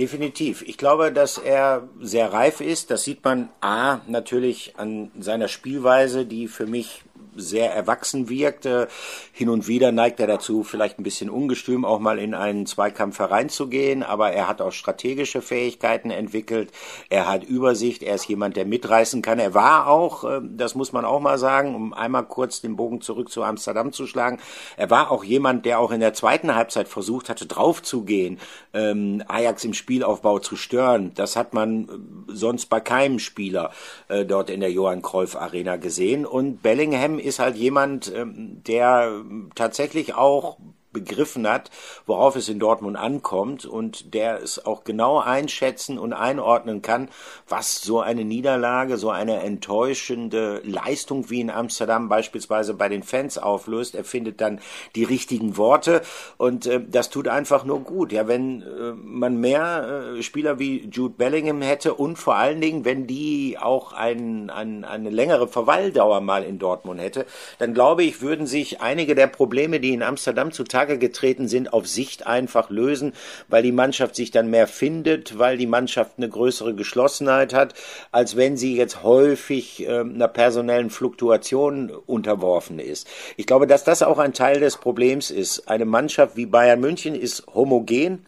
[0.00, 0.62] Definitiv.
[0.62, 2.90] Ich glaube, dass er sehr reif ist.
[2.90, 7.04] Das sieht man A natürlich an seiner Spielweise, die für mich
[7.36, 8.88] sehr erwachsen wirkte.
[9.32, 13.18] Hin und wieder neigt er dazu, vielleicht ein bisschen ungestüm auch mal in einen Zweikampf
[13.18, 16.70] hereinzugehen, aber er hat auch strategische Fähigkeiten entwickelt.
[17.08, 19.38] Er hat Übersicht, er ist jemand, der mitreißen kann.
[19.38, 23.00] Er war auch, äh, das muss man auch mal sagen, um einmal kurz den Bogen
[23.00, 24.38] zurück zu Amsterdam zu schlagen,
[24.76, 28.38] er war auch jemand, der auch in der zweiten Halbzeit versucht hatte, draufzugehen,
[28.72, 31.12] ähm, Ajax im Spielaufbau zu stören.
[31.14, 33.70] Das hat man äh, sonst bei keinem Spieler
[34.08, 36.26] äh, dort in der Johann Cruyff Arena gesehen.
[36.26, 40.58] Und Bellingham ist halt jemand, ähm, der tatsächlich auch
[40.94, 41.70] begriffen hat,
[42.06, 47.10] worauf es in Dortmund ankommt und der es auch genau einschätzen und einordnen kann,
[47.46, 53.36] was so eine Niederlage, so eine enttäuschende Leistung wie in Amsterdam beispielsweise bei den Fans
[53.36, 53.94] auflöst.
[53.94, 54.60] Er findet dann
[54.94, 56.00] die richtigen Worte
[56.38, 58.12] und äh, das tut einfach nur gut.
[58.12, 62.84] Ja, wenn äh, man mehr äh, Spieler wie Jude Bellingham hätte und vor allen Dingen,
[62.84, 67.26] wenn die auch ein, ein, eine längere Verweildauer mal in Dortmund hätte,
[67.58, 71.72] dann glaube ich, würden sich einige der Probleme, die in Amsterdam zutage Zutage getreten sind,
[71.72, 73.14] auf Sicht einfach lösen,
[73.48, 77.74] weil die Mannschaft sich dann mehr findet, weil die Mannschaft eine größere Geschlossenheit hat,
[78.12, 83.08] als wenn sie jetzt häufig äh, einer personellen Fluktuation unterworfen ist.
[83.36, 85.68] Ich glaube, dass das auch ein Teil des Problems ist.
[85.68, 88.26] Eine Mannschaft wie Bayern München ist homogen,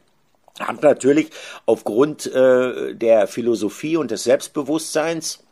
[0.58, 1.30] hat natürlich
[1.66, 5.45] aufgrund äh, der Philosophie und des Selbstbewusstseins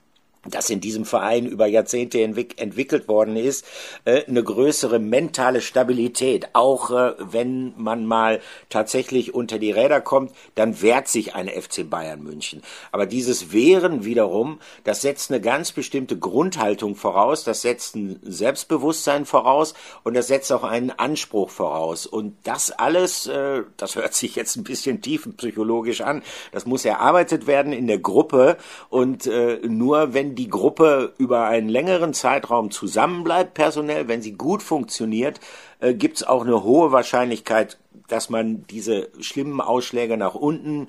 [0.46, 3.64] das in diesem Verein über Jahrzehnte entwick entwickelt worden ist,
[4.04, 6.48] äh, eine größere mentale Stabilität.
[6.52, 11.88] Auch äh, wenn man mal tatsächlich unter die Räder kommt, dann wehrt sich ein FC
[11.88, 12.62] Bayern München.
[12.92, 19.26] Aber dieses Wehren wiederum, das setzt eine ganz bestimmte Grundhaltung voraus, das setzt ein Selbstbewusstsein
[19.26, 22.07] voraus und das setzt auch einen Anspruch voraus.
[22.07, 27.46] Und das alles, äh, das hört sich jetzt ein bisschen tiefenpsychologisch an, das muss erarbeitet
[27.46, 28.57] werden in der Gruppe
[28.88, 34.62] und äh, nur wenn die Gruppe über einen längeren Zeitraum zusammenbleibt, personell, wenn sie gut
[34.62, 35.40] funktioniert,
[35.81, 40.88] äh, gibt es auch eine hohe Wahrscheinlichkeit, dass man diese schlimmen Ausschläge nach unten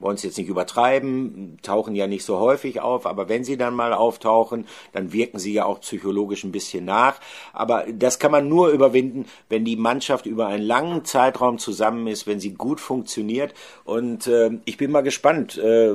[0.00, 3.74] wollen es jetzt nicht übertreiben, tauchen ja nicht so häufig auf, aber wenn sie dann
[3.74, 7.20] mal auftauchen, dann wirken sie ja auch psychologisch ein bisschen nach.
[7.52, 12.26] Aber das kann man nur überwinden, wenn die Mannschaft über einen langen Zeitraum zusammen ist,
[12.26, 13.54] wenn sie gut funktioniert.
[13.84, 15.90] Und äh, ich bin mal gespannt, äh,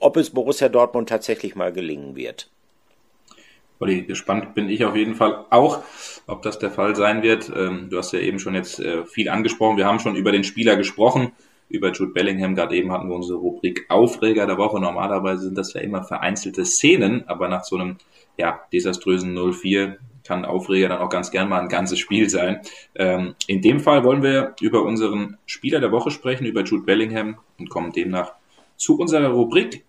[0.00, 2.50] ob es Borussia Dortmund tatsächlich mal gelingen wird.
[3.80, 5.82] Olli, gespannt bin ich auf jeden Fall auch,
[6.26, 7.50] ob das der Fall sein wird.
[7.54, 9.76] Ähm, du hast ja eben schon jetzt äh, viel angesprochen.
[9.76, 11.32] Wir haben schon über den Spieler gesprochen
[11.68, 12.54] über Jude Bellingham.
[12.54, 14.80] Gerade eben hatten wir unsere Rubrik Aufreger der Woche.
[14.80, 17.96] Normalerweise sind das ja immer vereinzelte Szenen, aber nach so einem
[18.36, 22.60] ja, desaströsen 0-4 kann Aufreger dann auch ganz gern mal ein ganzes Spiel sein.
[22.94, 27.38] Ähm, in dem Fall wollen wir über unseren Spieler der Woche sprechen, über Jude Bellingham
[27.58, 28.32] und kommen demnach
[28.76, 29.84] zu unserer Rubrik.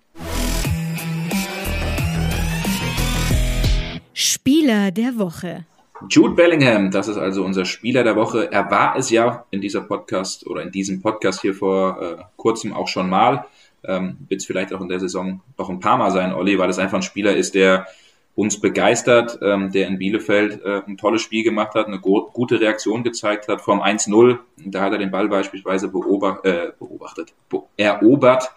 [4.14, 5.66] Spieler der Woche.
[6.10, 8.52] Jude Bellingham, das ist also unser Spieler der Woche.
[8.52, 12.74] Er war es ja in dieser Podcast oder in diesem Podcast hier vor äh, kurzem
[12.74, 13.46] auch schon mal.
[13.84, 16.70] Ähm, Wird es vielleicht auch in der Saison noch ein paar Mal sein, Olli, weil
[16.70, 17.88] es einfach ein Spieler ist, der
[18.36, 23.04] uns begeistert, ähm, der in Bielefeld äh, ein tolles Spiel gemacht hat, eine gute Reaktion
[23.04, 24.40] gezeigt hat vom 1-0.
[24.58, 28.52] Da hat er den Ball beispielsweise beobacht, äh, beobachtet, be erobert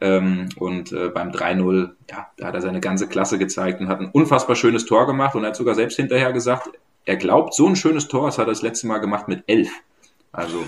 [0.00, 4.00] ähm, und äh, beim 3-0, ja, da hat er seine ganze Klasse gezeigt und hat
[4.00, 6.70] ein unfassbar schönes Tor gemacht und hat sogar selbst hinterher gesagt,
[7.04, 9.70] er glaubt, so ein schönes Tor, das hat er das letzte Mal gemacht mit elf.
[10.36, 10.64] Also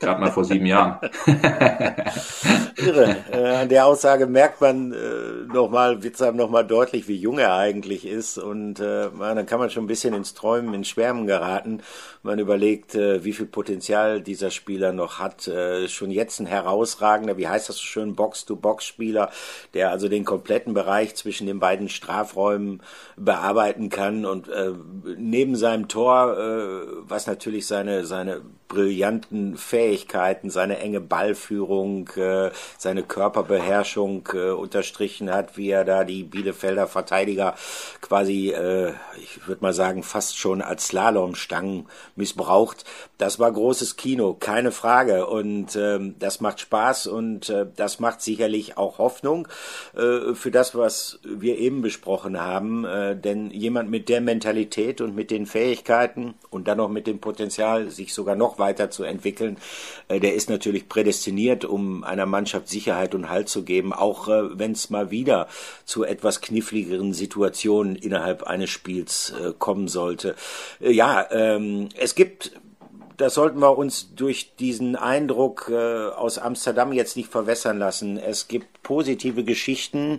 [0.00, 0.98] gerade mal vor sieben Jahren.
[2.76, 3.16] Irre.
[3.30, 8.04] Äh, an der Aussage merkt man äh, nochmal, einem nochmal deutlich, wie jung er eigentlich
[8.04, 8.36] ist.
[8.38, 11.82] Und äh, dann kann man schon ein bisschen ins Träumen, ins Schwärmen geraten.
[12.24, 15.46] Man überlegt, äh, wie viel Potenzial dieser Spieler noch hat.
[15.46, 19.30] Äh, schon jetzt ein herausragender, wie heißt das so schön, Box-to-Box-Spieler,
[19.74, 22.82] der also den kompletten Bereich zwischen den beiden Strafräumen
[23.16, 24.24] bearbeiten kann.
[24.24, 24.72] Und äh,
[25.16, 33.02] neben seinem Tor, äh, was natürlich seine, seine brillanten Fähigkeiten, seine enge Ballführung, äh, seine
[33.02, 37.54] Körperbeherrschung äh, unterstrichen hat, wie er da die Bielefelder Verteidiger
[38.00, 42.86] quasi, äh, ich würde mal sagen, fast schon als Slalomstangen missbraucht.
[43.18, 45.26] Das war großes Kino, keine Frage.
[45.26, 49.48] Und ähm, das macht Spaß und das macht sicherlich auch Hoffnung
[49.94, 52.86] für das, was wir eben besprochen haben.
[53.22, 57.90] Denn jemand mit der Mentalität und mit den Fähigkeiten und dann noch mit dem Potenzial,
[57.90, 59.56] sich sogar noch weiterzuentwickeln,
[60.08, 64.58] äh, der ist natürlich prädestiniert, um einer Mannschaft Sicherheit und Halt zu geben, auch äh,
[64.58, 65.48] wenn es mal wieder
[65.84, 70.36] zu etwas kniffligeren Situationen innerhalb eines Spiels äh, kommen sollte.
[70.80, 72.52] Ja, ähm, es gibt
[73.22, 78.18] das sollten wir uns durch diesen Eindruck äh, aus Amsterdam jetzt nicht verwässern lassen.
[78.18, 80.18] Es gibt positive Geschichten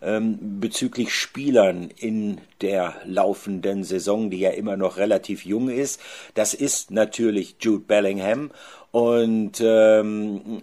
[0.00, 6.00] ähm, bezüglich Spielern in der laufenden Saison, die ja immer noch relativ jung ist.
[6.34, 8.52] Das ist natürlich Jude Bellingham
[8.92, 10.62] und ähm,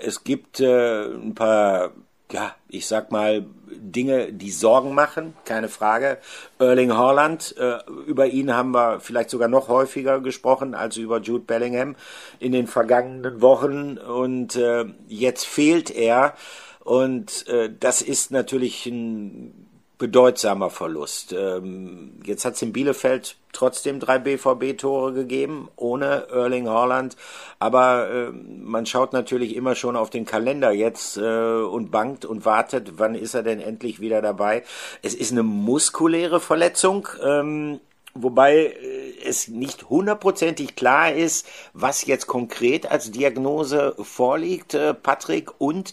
[0.00, 1.92] es gibt äh, ein paar
[2.32, 6.18] ja, ich sag mal, Dinge, die Sorgen machen, keine Frage.
[6.58, 11.44] Erling Haaland, äh, über ihn haben wir vielleicht sogar noch häufiger gesprochen als über Jude
[11.44, 11.96] Bellingham
[12.40, 16.34] in den vergangenen Wochen und äh, jetzt fehlt er
[16.80, 19.63] und äh, das ist natürlich ein
[19.98, 21.32] bedeutsamer Verlust.
[21.32, 27.16] Ähm, jetzt hat es in Bielefeld trotzdem drei BVB-Tore gegeben, ohne Erling Haaland.
[27.60, 32.44] Aber äh, man schaut natürlich immer schon auf den Kalender jetzt äh, und bangt und
[32.44, 34.64] wartet, wann ist er denn endlich wieder dabei.
[35.02, 37.08] Es ist eine muskuläre Verletzung.
[37.22, 37.80] Ähm,
[38.14, 45.52] wobei äh, es nicht hundertprozentig klar ist, was jetzt konkret als Diagnose vorliegt, äh, Patrick,
[45.58, 45.92] und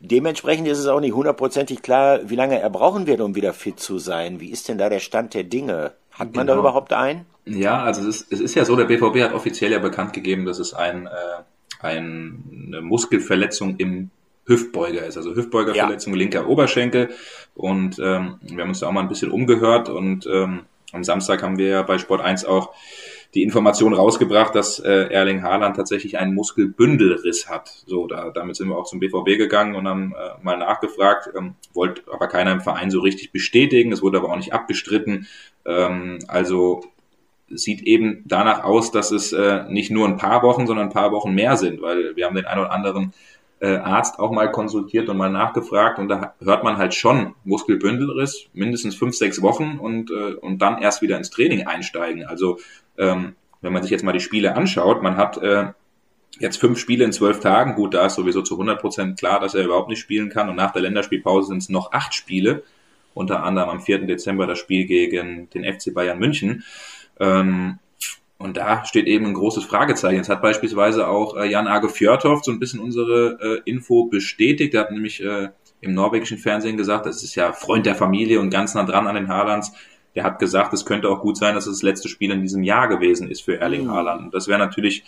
[0.00, 3.78] Dementsprechend ist es auch nicht hundertprozentig klar, wie lange er brauchen wird, um wieder fit
[3.78, 4.40] zu sein.
[4.40, 5.92] Wie ist denn da der Stand der Dinge?
[6.10, 6.54] Hat man genau.
[6.54, 7.26] da überhaupt einen?
[7.44, 10.46] Ja, also es ist, es ist ja so, der BVB hat offiziell ja bekannt gegeben,
[10.46, 11.10] dass es ein, äh,
[11.80, 14.10] ein, eine Muskelverletzung im
[14.46, 16.18] Hüftbeuger ist, also Hüftbeugerverletzung, ja.
[16.18, 17.10] linker Oberschenkel.
[17.54, 21.42] Und ähm, wir haben uns da auch mal ein bisschen umgehört und ähm, am Samstag
[21.42, 22.74] haben wir ja bei Sport 1 auch
[23.34, 27.68] die Information rausgebracht, dass äh, Erling Haaland tatsächlich einen Muskelbündelriss hat.
[27.86, 31.54] So, da, damit sind wir auch zum BVB gegangen und haben äh, mal nachgefragt, ähm,
[31.72, 35.28] wollte aber keiner im Verein so richtig bestätigen, es wurde aber auch nicht abgestritten.
[35.64, 36.82] Ähm, also
[37.48, 41.12] sieht eben danach aus, dass es äh, nicht nur ein paar Wochen, sondern ein paar
[41.12, 43.12] Wochen mehr sind, weil wir haben den einen oder anderen
[43.60, 48.46] äh, Arzt auch mal konsultiert und mal nachgefragt und da hört man halt schon Muskelbündelriss,
[48.54, 52.24] mindestens fünf, sechs Wochen und, äh, und dann erst wieder ins Training einsteigen.
[52.24, 52.58] Also
[53.00, 55.72] ähm, wenn man sich jetzt mal die Spiele anschaut, man hat äh,
[56.38, 59.54] jetzt fünf Spiele in zwölf Tagen, gut, da ist sowieso zu 100 Prozent klar, dass
[59.54, 62.62] er überhaupt nicht spielen kann und nach der Länderspielpause sind es noch acht Spiele,
[63.14, 64.06] unter anderem am 4.
[64.06, 66.64] Dezember das Spiel gegen den FC Bayern München.
[67.18, 67.78] Ähm,
[68.38, 70.16] und da steht eben ein großes Fragezeichen.
[70.16, 74.72] Jetzt hat beispielsweise auch äh, Jan Age Fjörtoft so ein bisschen unsere äh, Info bestätigt.
[74.72, 75.48] Er hat nämlich äh,
[75.82, 79.14] im norwegischen Fernsehen gesagt, das ist ja Freund der Familie und ganz nah dran an
[79.14, 79.72] den Haalands
[80.14, 82.62] der hat gesagt, es könnte auch gut sein, dass es das letzte Spiel in diesem
[82.62, 83.90] Jahr gewesen ist für Erling mhm.
[83.92, 84.24] Haaland.
[84.26, 85.04] Und das wäre natürlich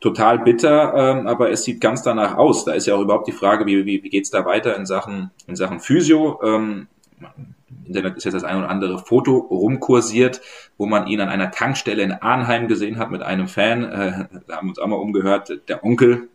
[0.00, 2.64] total bitter, ähm, aber es sieht ganz danach aus.
[2.64, 5.30] Da ist ja auch überhaupt die Frage, wie, wie, wie geht's da weiter in Sachen,
[5.46, 6.38] in Sachen Physio.
[6.44, 6.86] Ähm,
[7.18, 10.40] Im Internet ist jetzt das ein oder andere Foto rumkursiert,
[10.76, 13.84] wo man ihn an einer Tankstelle in Arnheim gesehen hat mit einem Fan.
[13.84, 15.60] Äh, da haben wir uns auch mal umgehört.
[15.68, 16.28] Der Onkel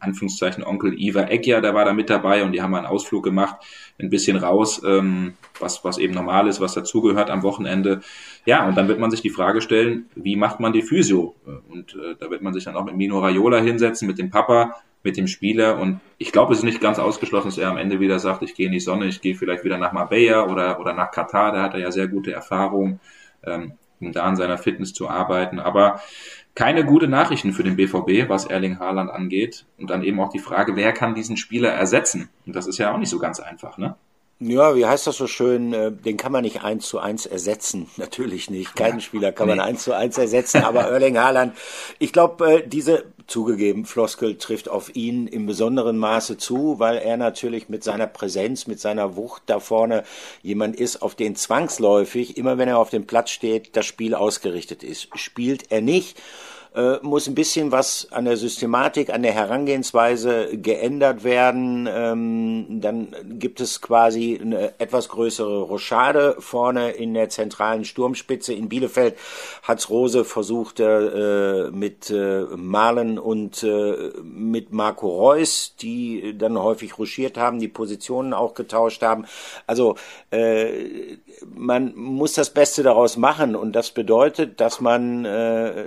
[0.00, 3.56] Anführungszeichen Onkel Iva Egger, der war da mit dabei und die haben einen Ausflug gemacht,
[3.98, 8.00] ein bisschen raus, ähm, was, was eben normal ist, was dazugehört am Wochenende.
[8.44, 11.34] Ja, und dann wird man sich die Frage stellen, wie macht man die Physio?
[11.68, 14.76] Und äh, da wird man sich dann auch mit Mino Raiola hinsetzen, mit dem Papa,
[15.02, 18.00] mit dem Spieler und ich glaube, es ist nicht ganz ausgeschlossen, dass er am Ende
[18.00, 20.92] wieder sagt, ich gehe in die Sonne, ich gehe vielleicht wieder nach Marbella oder, oder
[20.94, 22.98] nach Katar, da hat er ja sehr gute Erfahrung,
[23.44, 25.60] ähm, um da an seiner Fitness zu arbeiten.
[25.60, 26.00] Aber
[26.56, 29.66] keine gute Nachrichten für den BVB, was Erling Haaland angeht.
[29.78, 32.30] Und dann eben auch die Frage, wer kann diesen Spieler ersetzen?
[32.46, 33.94] Und das ist ja auch nicht so ganz einfach, ne?
[34.38, 35.72] Ja, wie heißt das so schön?
[35.72, 37.88] Äh, den kann man nicht eins zu eins ersetzen.
[37.96, 38.76] Natürlich nicht.
[38.76, 40.62] Keinen Spieler kann man eins zu eins ersetzen.
[40.62, 41.56] Aber Erling Haaland,
[41.98, 47.16] ich glaube, äh, diese zugegeben Floskel trifft auf ihn im besonderen Maße zu, weil er
[47.16, 50.04] natürlich mit seiner Präsenz, mit seiner Wucht da vorne
[50.42, 54.84] jemand ist, auf den zwangsläufig, immer wenn er auf dem Platz steht, das Spiel ausgerichtet
[54.84, 55.08] ist.
[55.18, 56.20] Spielt er nicht,
[56.76, 61.88] äh, muss ein bisschen was an der Systematik, an der Herangehensweise geändert werden.
[61.90, 68.52] Ähm, dann gibt es quasi eine etwas größere Rochade vorne in der zentralen Sturmspitze.
[68.52, 69.16] In Bielefeld
[69.62, 76.98] hat's Rose versucht äh, mit äh, Malen und äh, mit Marco Reus, die dann häufig
[76.98, 79.24] ruschiert haben, die Positionen auch getauscht haben.
[79.66, 79.96] Also
[80.30, 81.16] äh,
[81.54, 85.86] man muss das Beste daraus machen und das bedeutet, dass man äh,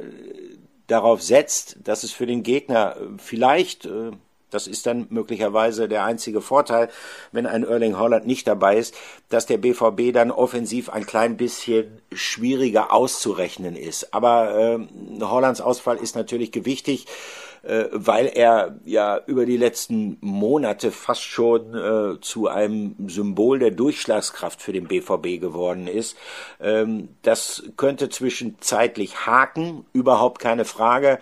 [0.89, 4.11] darauf setzt, dass es für den Gegner vielleicht, äh,
[4.51, 6.89] das ist dann möglicherweise der einzige Vorteil,
[7.31, 8.95] wenn ein Erling Holland nicht dabei ist,
[9.29, 14.13] dass der BVB dann offensiv ein klein bisschen schwieriger auszurechnen ist.
[14.13, 17.48] Aber äh, Hollands Ausfall ist natürlich gewichtig äh,
[17.91, 24.61] weil er ja über die letzten Monate fast schon äh, zu einem Symbol der Durchschlagskraft
[24.61, 26.17] für den BVB geworden ist.
[26.61, 31.19] Ähm, das könnte zwischenzeitlich haken, überhaupt keine Frage.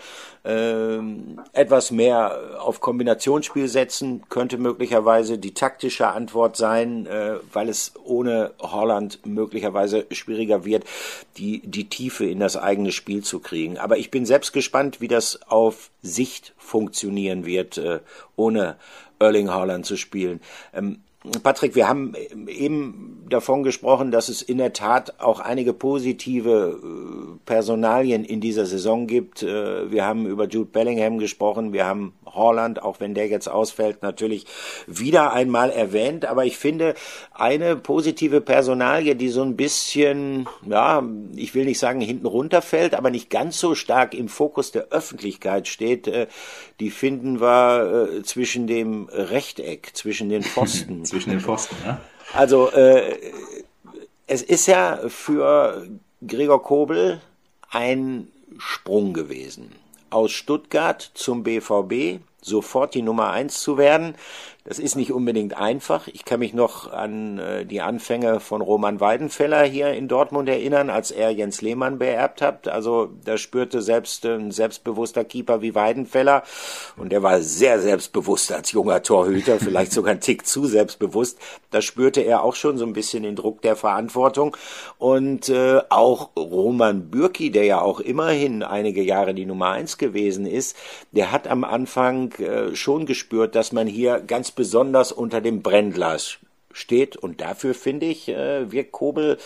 [0.48, 7.92] Ähm, etwas mehr auf Kombinationsspiel setzen könnte möglicherweise die taktische Antwort sein, äh, weil es
[8.06, 10.86] ohne Holland möglicherweise schwieriger wird,
[11.36, 13.78] die, die Tiefe in das eigene Spiel zu kriegen.
[13.78, 15.90] Aber ich bin selbst gespannt, wie das auf
[16.28, 18.02] Sicht funktionieren wird, äh,
[18.36, 18.76] ohne
[19.18, 20.42] Erling Haaland zu spielen.
[20.74, 21.00] Ähm,
[21.44, 22.14] Patrick, wir haben
[22.48, 28.66] eben davon gesprochen, dass es in der Tat auch einige positive äh, Personalien in dieser
[28.66, 29.44] Saison gibt.
[29.44, 34.04] Äh, wir haben über Jude Bellingham gesprochen, wir haben Holland, auch wenn der jetzt ausfällt,
[34.04, 34.46] natürlich
[34.86, 36.26] wieder einmal erwähnt.
[36.26, 36.94] Aber ich finde,
[37.34, 41.04] eine positive Personalie, die so ein bisschen, ja,
[41.36, 45.68] ich will nicht sagen hinten runterfällt, aber nicht ganz so stark im Fokus der Öffentlichkeit
[45.68, 46.28] steht, äh,
[46.80, 51.04] die finden wir zwischen dem Rechteck, zwischen den Pfosten.
[51.18, 52.00] zwischen den Pfosten, ja.
[52.34, 53.18] Also äh,
[54.28, 55.88] es ist ja für
[56.26, 57.22] Gregor Kobel
[57.70, 58.28] ein
[58.58, 59.72] Sprung gewesen.
[60.10, 64.16] Aus Stuttgart zum BVB sofort die Nummer eins zu werden.
[64.68, 66.10] Das ist nicht unbedingt einfach.
[66.10, 70.90] Ich kann mich noch an äh, die Anfänge von Roman Weidenfeller hier in Dortmund erinnern,
[70.90, 72.68] als er Jens Lehmann beerbt hat.
[72.68, 76.44] Also da spürte selbst ein selbstbewusster Keeper wie Weidenfeller
[76.98, 81.40] und der war sehr selbstbewusst als junger Torhüter, vielleicht sogar ein Tick zu selbstbewusst.
[81.72, 84.58] Da spürte er auch schon so ein bisschen den Druck der Verantwortung
[84.98, 90.46] und äh, auch Roman Bürki, der ja auch immerhin einige Jahre die Nummer eins gewesen
[90.46, 90.76] ist,
[91.14, 96.40] der hat am Anfang äh, schon gespürt, dass man hier ganz besonders unter dem Brennglas
[96.74, 97.16] steht.
[97.16, 99.38] Und dafür finde ich, äh, wirkt Kobel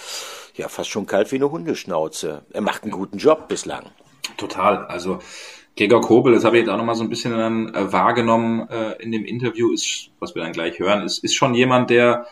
[0.55, 2.41] ja fast schon kalt wie eine Hundeschnauze.
[2.51, 3.85] Er macht einen guten Job bislang.
[4.37, 4.87] Total.
[4.87, 5.19] Also
[5.77, 8.93] Gregor Kobel, das habe ich jetzt auch nochmal so ein bisschen dann äh, wahrgenommen äh,
[9.03, 12.25] in dem Interview, ist, was wir dann gleich hören, ist, ist schon jemand, der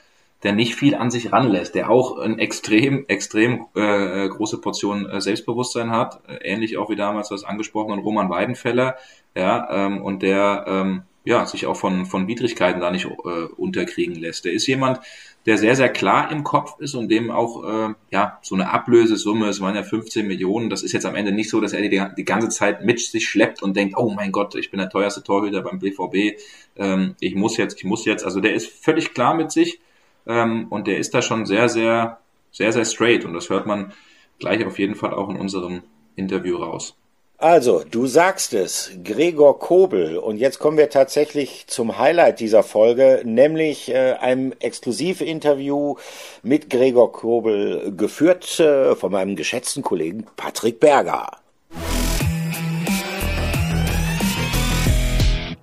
[0.44, 5.20] der nicht viel an sich ranlässt, der auch ein extrem, extrem äh, große Portion äh,
[5.20, 8.96] Selbstbewusstsein hat, äh, ähnlich auch wie damals was angesprochen Roman Weidenfeller,
[9.36, 14.15] ja, ähm, und der ähm, ja, sich auch von, von Widrigkeiten da nicht äh, unterkriegen
[14.15, 14.46] lässt.
[14.46, 15.00] Der ist jemand,
[15.46, 19.48] der sehr, sehr klar im Kopf ist und dem auch äh, ja so eine Ablösesumme,
[19.48, 22.04] es waren ja 15 Millionen, das ist jetzt am Ende nicht so, dass er die,
[22.18, 25.22] die ganze Zeit mit sich schleppt und denkt, oh mein Gott, ich bin der teuerste
[25.22, 26.42] Torhüter beim BVB,
[26.78, 29.80] ähm, ich muss jetzt, ich muss jetzt, also der ist völlig klar mit sich
[30.26, 33.94] ähm, und der ist da schon sehr, sehr, sehr, sehr straight und das hört man
[34.39, 35.84] gleich auf jeden Fall auch in unserem
[36.15, 36.96] Interview raus.
[37.41, 40.17] Also, du sagst es, Gregor Kobel.
[40.17, 45.95] Und jetzt kommen wir tatsächlich zum Highlight dieser Folge, nämlich äh, einem Exklusivinterview
[46.43, 51.38] mit Gregor Kobel, geführt äh, von meinem geschätzten Kollegen Patrick Berger.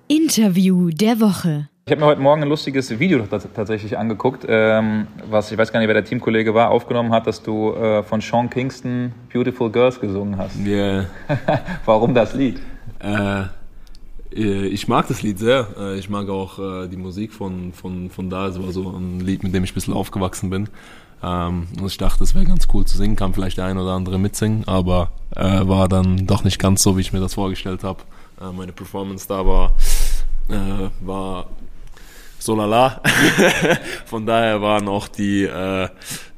[0.07, 1.69] Interview der Woche.
[1.87, 5.79] Ich habe mir heute Morgen ein lustiges Video tatsächlich angeguckt, ähm, was ich weiß gar
[5.79, 9.97] nicht, wer der Teamkollege war, aufgenommen hat, dass du äh, von Sean Kingston Beautiful Girls
[9.97, 10.57] gesungen hast.
[10.65, 11.05] Yeah.
[11.85, 12.59] Warum das Lied?
[12.99, 13.43] Äh,
[14.35, 15.65] äh, ich mag das Lied sehr.
[15.79, 18.47] Äh, ich mag auch äh, die Musik von, von, von da.
[18.47, 20.67] Es war so ein Lied, mit dem ich ein bisschen aufgewachsen bin.
[21.23, 23.91] Ähm, und ich dachte, es wäre ganz cool zu singen, kann vielleicht der ein oder
[23.91, 27.85] andere mitsingen, aber äh, war dann doch nicht ganz so, wie ich mir das vorgestellt
[27.85, 27.99] habe.
[28.57, 29.71] Meine Performance da war,
[31.01, 31.47] war
[32.39, 33.01] so lala.
[34.05, 35.87] Von daher waren auch die, äh,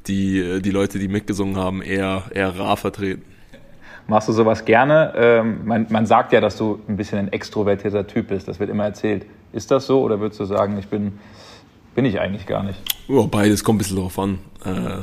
[0.06, 3.24] die, die Leute, die mitgesungen haben, eher, eher rar vertreten.
[4.06, 5.12] Machst du sowas gerne?
[5.14, 8.48] Ähm, man, man sagt ja, dass du ein bisschen ein extrovertierter Typ bist.
[8.48, 9.24] Das wird immer erzählt.
[9.52, 11.18] Ist das so oder würdest du sagen, ich bin
[12.00, 12.78] bin ich eigentlich gar nicht.
[13.08, 14.38] Ja, beides kommt ein bisschen drauf an.
[14.64, 15.02] Äh, äh,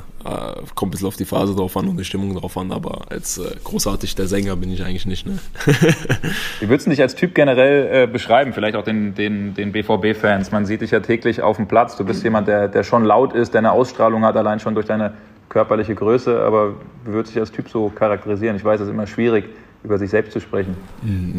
[0.73, 3.37] kommt ein bisschen auf die Phase drauf an und die Stimmung drauf an, aber als
[3.37, 5.27] äh, großartig der Sänger bin ich eigentlich nicht.
[5.27, 5.37] Ne?
[6.59, 8.51] Wie würdest du dich als Typ generell äh, beschreiben?
[8.51, 10.51] Vielleicht auch den, den, den BVB-Fans.
[10.51, 11.95] Man sieht dich ja täglich auf dem Platz.
[11.97, 14.87] Du bist jemand, der, der schon laut ist, der eine Ausstrahlung hat, allein schon durch
[14.87, 15.13] deine
[15.47, 16.41] körperliche Größe.
[16.41, 16.73] Aber
[17.05, 18.55] wie würdest du dich als Typ so charakterisieren?
[18.55, 19.45] Ich weiß, es ist immer schwierig,
[19.83, 20.75] über sich selbst zu sprechen.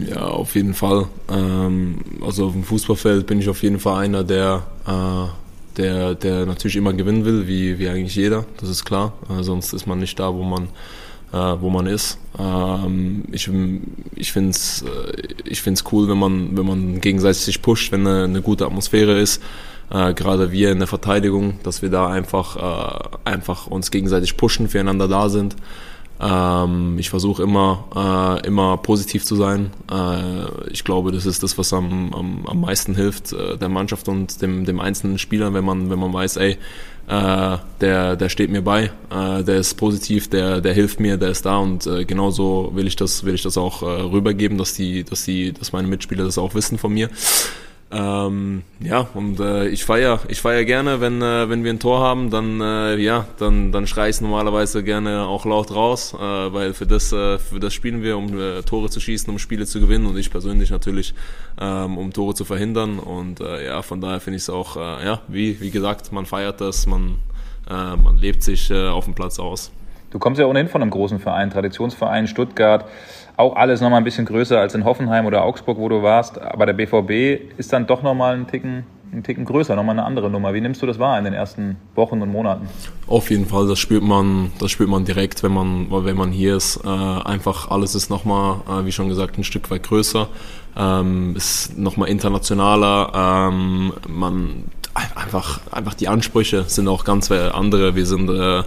[0.08, 1.06] Ja, auf jeden Fall.
[1.28, 5.47] Ähm, also auf dem Fußballfeld bin ich auf jeden Fall einer, der, äh,
[5.78, 9.14] der, der natürlich immer gewinnen will, wie, wie eigentlich jeder, das ist klar.
[9.30, 10.64] Äh, sonst ist man nicht da, wo man,
[11.32, 12.18] äh, wo man ist.
[12.38, 13.48] Ähm, ich
[14.14, 14.84] ich finde es
[15.44, 19.18] ich find's cool, wenn man, wenn man gegenseitig sich pusht, wenn eine, eine gute Atmosphäre
[19.18, 19.42] ist.
[19.90, 24.68] Äh, gerade wir in der Verteidigung, dass wir da einfach, äh, einfach uns gegenseitig pushen,
[24.68, 25.56] füreinander da sind.
[26.20, 29.70] Ähm, ich versuche immer, äh, immer positiv zu sein.
[29.90, 34.08] Äh, ich glaube, das ist das, was am, am, am meisten hilft äh, der Mannschaft
[34.08, 36.58] und dem, dem einzelnen Spieler, wenn man, wenn man weiß, ey,
[37.08, 41.30] äh, der, der steht mir bei, äh, der ist positiv, der, der hilft mir, der
[41.30, 44.74] ist da und äh, genauso will ich das, will ich das auch äh, rübergeben, dass
[44.74, 47.08] die, dass die, dass meine Mitspieler das auch wissen von mir.
[47.90, 52.00] Ähm, ja, und äh, ich feier, ich feier gerne, wenn, äh, wenn wir ein Tor
[52.00, 56.74] haben, dann, äh, ja, dann, dann schrei ich normalerweise gerne auch laut raus, äh, weil
[56.74, 59.80] für das, äh, für das spielen wir, um äh, Tore zu schießen, um Spiele zu
[59.80, 61.14] gewinnen und ich persönlich natürlich,
[61.58, 62.98] ähm, um Tore zu verhindern.
[62.98, 66.26] Und äh, ja, von daher finde ich es auch, äh, ja, wie, wie gesagt, man
[66.26, 67.16] feiert das, man,
[67.70, 69.72] äh, man lebt sich äh, auf dem Platz aus.
[70.10, 72.86] Du kommst ja ohnehin von einem großen Verein, Traditionsverein Stuttgart
[73.36, 76.40] auch alles nochmal ein bisschen größer als in Hoffenheim oder Augsburg, wo du warst.
[76.40, 80.28] Aber der BVB ist dann doch nochmal einen Ticken, einen Ticken größer, nochmal eine andere
[80.28, 80.54] Nummer.
[80.54, 82.68] Wie nimmst du das wahr in den ersten Wochen und Monaten?
[83.06, 86.56] Auf jeden Fall, das spürt man, das spürt man direkt, wenn man, wenn man hier
[86.56, 86.80] ist.
[86.84, 90.28] Äh, einfach alles ist nochmal, äh, wie schon gesagt, ein Stück weit größer,
[90.76, 93.50] ähm, ist nochmal internationaler.
[93.52, 94.64] Ähm, man
[95.14, 97.94] einfach, einfach die Ansprüche sind auch ganz andere.
[97.94, 98.64] Wir sind äh,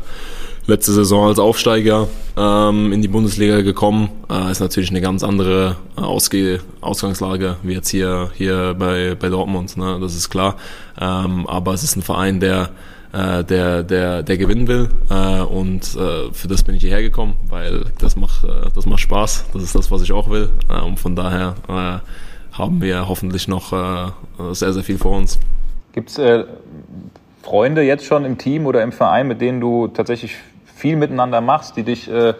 [0.67, 2.07] letzte Saison als Aufsteiger
[2.37, 4.09] ähm, in die Bundesliga gekommen.
[4.29, 9.29] Äh, ist natürlich eine ganz andere äh, Ausge Ausgangslage wie jetzt hier, hier bei, bei
[9.29, 9.97] Dortmund, ne?
[10.01, 10.55] das ist klar.
[10.99, 12.69] Ähm, aber es ist ein Verein, der,
[13.13, 17.35] äh, der, der, der gewinnen will äh, und äh, für das bin ich hierher gekommen,
[17.49, 20.81] weil das macht, äh, das macht Spaß, das ist das, was ich auch will äh,
[20.81, 24.11] und von daher äh, haben wir hoffentlich noch äh,
[24.51, 25.39] sehr, sehr viel vor uns.
[25.93, 26.45] Gibt's äh,
[27.43, 30.37] Freunde jetzt schon im Team oder im Verein, mit denen du tatsächlich
[30.81, 32.33] viel miteinander machst, die dich, äh,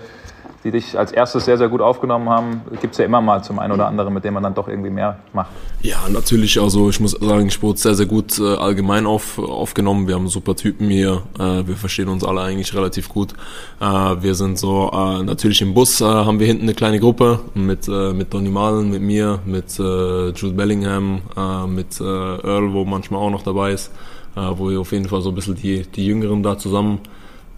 [0.63, 3.59] die dich als erstes sehr, sehr gut aufgenommen haben, gibt es ja immer mal zum
[3.59, 5.51] einen oder anderen, mit dem man dann doch irgendwie mehr macht.
[5.81, 6.59] Ja, natürlich.
[6.59, 10.07] Also ich muss sagen, ich wurde sehr, sehr gut äh, allgemein auf, aufgenommen.
[10.07, 11.21] Wir haben super Typen hier.
[11.39, 13.33] Äh, wir verstehen uns alle eigentlich relativ gut.
[13.79, 17.39] Äh, wir sind so, äh, natürlich im Bus äh, haben wir hinten eine kleine Gruppe
[17.53, 21.21] mit, äh, mit Donny Malen, mit mir, mit Jude Bellingham,
[21.67, 23.91] mit Earl, wo manchmal auch noch dabei ist,
[24.35, 26.99] wo wir auf jeden Fall so ein bisschen die, die Jüngeren da zusammen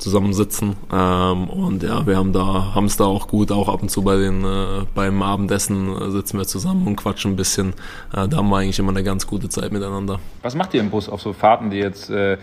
[0.04, 0.76] zusammensitzen.
[0.92, 4.04] Ähm, und ja, wir haben da, haben es da auch gut, auch ab und zu
[4.04, 7.70] bei den, äh, beim Abendessen äh, sitzen wir zusammen und quatschen ein bisschen.
[8.14, 10.20] Äh, da haben wir eigentlich immer eine ganz gute Zeit miteinander.
[10.42, 12.38] Was macht ihr im Bus auf so Fahrten, die jetzt, äh,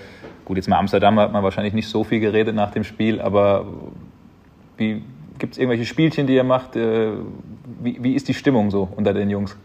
[0.44, 3.66] gut, jetzt mal Amsterdam hat man wahrscheinlich nicht so viel geredet nach dem Spiel, aber
[4.78, 5.02] wie,
[5.38, 6.76] gibt es irgendwelche Spielchen, die ihr macht?
[6.76, 7.12] Äh,
[7.82, 9.56] wie, wie ist die Stimmung so unter den Jungs?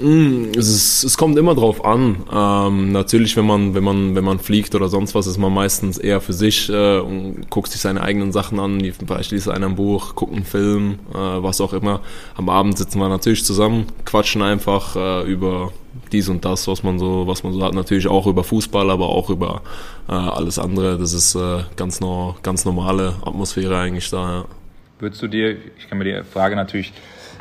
[0.00, 2.24] Mm, es, ist, es kommt immer drauf an.
[2.32, 5.98] Ähm, natürlich, wenn man, wenn, man, wenn man fliegt oder sonst was, ist man meistens
[5.98, 8.80] eher für sich äh, und guckt sich seine eigenen Sachen an.
[8.80, 12.00] Vielleicht liest einer ein Buch, guckt einen Film, äh, was auch immer.
[12.36, 15.72] Am Abend sitzen wir natürlich zusammen, quatschen einfach äh, über
[16.12, 17.74] dies und das, was man so, was man so hat.
[17.74, 19.62] Natürlich auch über Fußball, aber auch über
[20.08, 20.96] äh, alles andere.
[20.96, 24.30] Das ist äh, ganz, no, ganz normale Atmosphäre eigentlich da.
[24.30, 24.44] Ja.
[25.00, 26.92] Würdest du dir, ich kann mir die Frage natürlich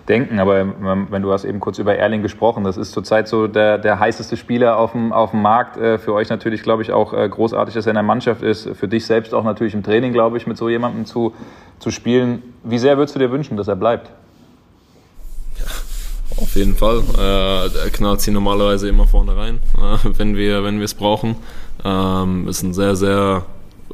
[0.08, 0.40] denken.
[0.40, 0.66] Aber
[1.10, 4.38] wenn du hast eben kurz über Erling gesprochen, das ist zurzeit so der, der heißeste
[4.38, 5.78] Spieler auf dem, auf dem Markt.
[5.78, 8.70] Äh, für euch natürlich, glaube ich, auch äh, großartig, dass er in der Mannschaft ist.
[8.76, 11.34] Für dich selbst auch natürlich im Training, glaube ich, mit so jemandem zu,
[11.80, 12.42] zu spielen.
[12.64, 14.10] Wie sehr würdest du dir wünschen, dass er bleibt?
[16.38, 17.02] Auf jeden Fall.
[17.18, 19.60] Äh, er knallt sie normalerweise immer vorne rein,
[20.04, 21.36] wenn wir wenn es brauchen.
[21.84, 23.46] Ähm, ist ein sehr, sehr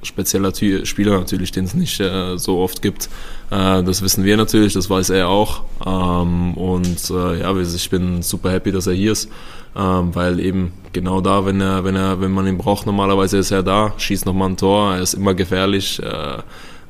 [0.01, 0.53] spezieller
[0.85, 3.09] Spieler natürlich, den es nicht äh, so oft gibt.
[3.53, 5.63] Äh, das wissen wir natürlich, das weiß er auch.
[5.85, 9.29] Ähm, und äh, ja, ich bin super happy, dass er hier ist,
[9.75, 13.51] ähm, weil eben genau da, wenn er, wenn er, wenn man ihn braucht, normalerweise ist
[13.51, 16.01] er da, schießt nochmal ein Tor, er ist immer gefährlich.
[16.01, 16.37] Äh,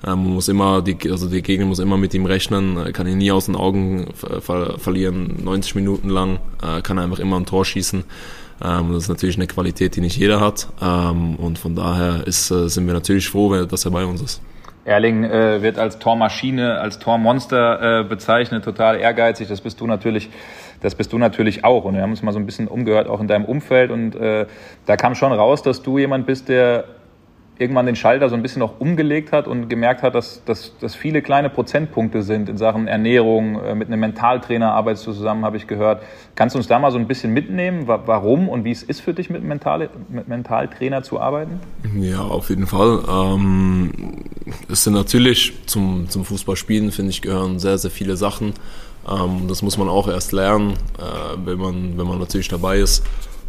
[0.06, 3.32] man muss immer, die, also die Gegner muss immer mit ihm rechnen, kann ihn nie
[3.32, 6.40] aus den Augen ver verlieren, 90 Minuten lang,
[6.84, 8.04] kann einfach immer ein Tor schießen.
[8.62, 10.68] Ähm, das ist natürlich eine Qualität, die nicht jeder hat.
[10.82, 14.42] Und von daher ist, sind wir natürlich froh, dass er bei uns ist.
[14.86, 19.48] Erling äh, wird als Tormaschine, als Tormonster äh, bezeichnet, total ehrgeizig.
[19.48, 20.30] Das bist du natürlich,
[20.82, 21.86] das bist du natürlich auch.
[21.86, 23.92] Und wir haben uns mal so ein bisschen umgehört, auch in deinem Umfeld.
[23.92, 24.46] Und äh,
[24.86, 26.86] da kam schon raus, dass du jemand bist, der
[27.60, 31.22] irgendwann den Schalter so ein bisschen noch umgelegt hat und gemerkt hat, dass, dass viele
[31.22, 33.62] kleine Prozentpunkte sind in Sachen Ernährung.
[33.64, 36.04] Äh, mit einem Mentaltrainer arbeitest du zusammen, habe ich gehört.
[36.36, 39.14] Kannst du uns da mal so ein bisschen mitnehmen, warum und wie es ist für
[39.14, 41.60] dich, mit, Mental, mit Mentaltrainer zu arbeiten?
[41.96, 43.04] Ja, auf jeden Fall.
[43.08, 43.92] Ähm,
[44.70, 48.54] es sind natürlich zum, zum Fußballspielen, finde ich, gehören sehr, sehr viele Sachen.
[49.08, 53.04] Ähm, das muss man auch erst lernen, äh, wenn, man, wenn man natürlich dabei ist.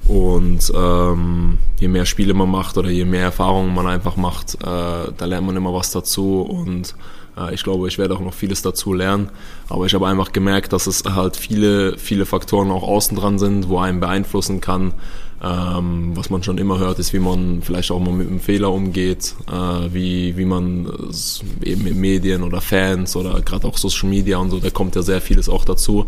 [0.06, 4.58] Und ähm, je mehr Spiele man macht oder je mehr Erfahrungen man einfach macht, äh,
[4.62, 6.42] da lernt man immer was dazu.
[6.42, 6.94] Und
[7.38, 9.30] äh, ich glaube, ich werde auch noch vieles dazu lernen.
[9.68, 13.68] Aber ich habe einfach gemerkt, dass es halt viele, viele Faktoren auch außen dran sind,
[13.68, 14.92] wo einen beeinflussen kann.
[15.44, 18.72] Ähm, was man schon immer hört, ist, wie man vielleicht auch mal mit einem Fehler
[18.72, 20.88] umgeht, äh, wie, wie man
[21.62, 25.02] eben mit Medien oder Fans oder gerade auch Social Media und so, da kommt ja
[25.02, 26.06] sehr vieles auch dazu.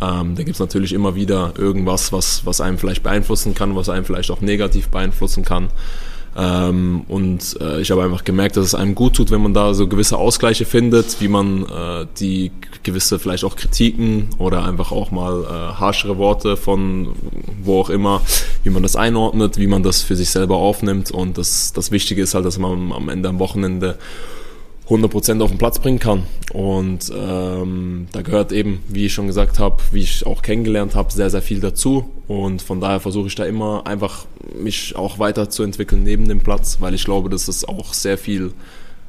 [0.00, 3.88] Ähm, da gibt es natürlich immer wieder irgendwas, was, was einem vielleicht beeinflussen kann, was
[3.88, 5.68] einem vielleicht auch negativ beeinflussen kann.
[6.34, 9.74] Ähm, und äh, ich habe einfach gemerkt, dass es einem gut tut, wenn man da
[9.74, 12.52] so gewisse Ausgleiche findet, wie man äh, die
[12.82, 17.08] gewisse vielleicht auch Kritiken oder einfach auch mal äh, harschere Worte von
[17.62, 18.22] wo auch immer,
[18.64, 21.10] wie man das einordnet, wie man das für sich selber aufnimmt.
[21.10, 23.98] Und das, das Wichtige ist halt, dass man am Ende am Wochenende
[24.88, 26.24] 100% auf den Platz bringen kann.
[26.52, 31.12] Und ähm, da gehört eben, wie ich schon gesagt habe, wie ich auch kennengelernt habe,
[31.12, 32.10] sehr, sehr viel dazu.
[32.28, 34.26] Und von daher versuche ich da immer einfach
[34.58, 38.52] mich auch weiterzuentwickeln neben dem Platz, weil ich glaube, dass es auch sehr viel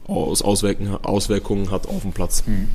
[0.06, 2.44] aus Auswirkungen, hat auf dem Platz.
[2.46, 2.70] Mhm.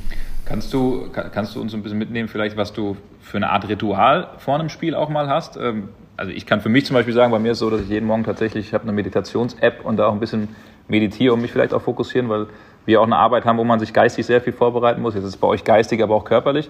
[0.45, 4.29] Kannst du, kannst du uns ein bisschen mitnehmen, vielleicht, was du für eine Art Ritual
[4.39, 5.57] vor einem Spiel auch mal hast?
[5.57, 7.81] Ähm, also ich kann für mich zum Beispiel sagen, bei mir ist es so, dass
[7.81, 10.49] ich jeden Morgen tatsächlich, ich habe eine Meditations-App und da auch ein bisschen
[10.87, 12.47] meditiere und mich vielleicht auch fokussieren, weil
[12.89, 15.13] wir auch eine Arbeit haben, wo man sich geistig sehr viel vorbereiten muss.
[15.13, 16.69] Jetzt ist es bei euch geistig, aber auch körperlich.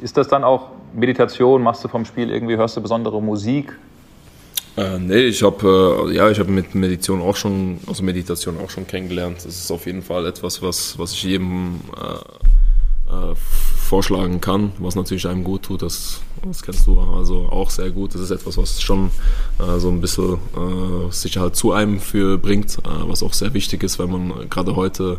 [0.00, 1.62] Ist das dann auch Meditation?
[1.62, 3.76] Machst du vom Spiel irgendwie, hörst du besondere Musik?
[4.76, 8.86] Äh, nee, ich habe äh, ja, ich mit Meditation auch schon, also Meditation auch schon
[8.86, 9.38] kennengelernt.
[9.38, 14.94] Das ist auf jeden Fall etwas, was, was ich jedem äh, äh, vorschlagen kann, was
[14.94, 15.82] natürlich einem gut tut.
[15.82, 18.14] Das, das kennst du also auch sehr gut.
[18.14, 19.10] Das ist etwas, was schon
[19.58, 23.98] äh, so ein bisschen äh, Sicherheit zu einem für bringt, was auch sehr wichtig ist,
[23.98, 25.18] weil man gerade heute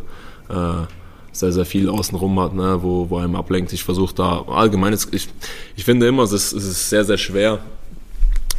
[0.50, 0.86] äh,
[1.32, 3.72] sehr, sehr viel außenrum hat, ne, wo, wo einem ablenkt.
[3.74, 5.28] Ich versuche da allgemein, ich,
[5.76, 7.60] ich finde immer, es ist, es ist sehr, sehr schwer,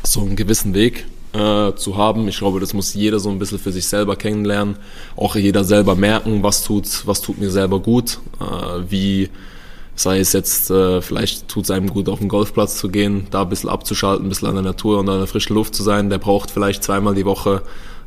[0.03, 2.29] so einen gewissen Weg äh, zu haben.
[2.29, 4.77] Ich glaube, das muss jeder so ein bisschen für sich selber kennenlernen.
[5.17, 9.31] Auch jeder selber merken, was tut, was tut mir selber gut, äh, wie
[9.95, 13.43] sei es jetzt, äh, vielleicht tut es einem gut, auf den Golfplatz zu gehen, da
[13.43, 16.09] ein bisschen abzuschalten, ein bisschen an der Natur und an der frischen Luft zu sein.
[16.09, 17.63] Der braucht vielleicht zweimal die Woche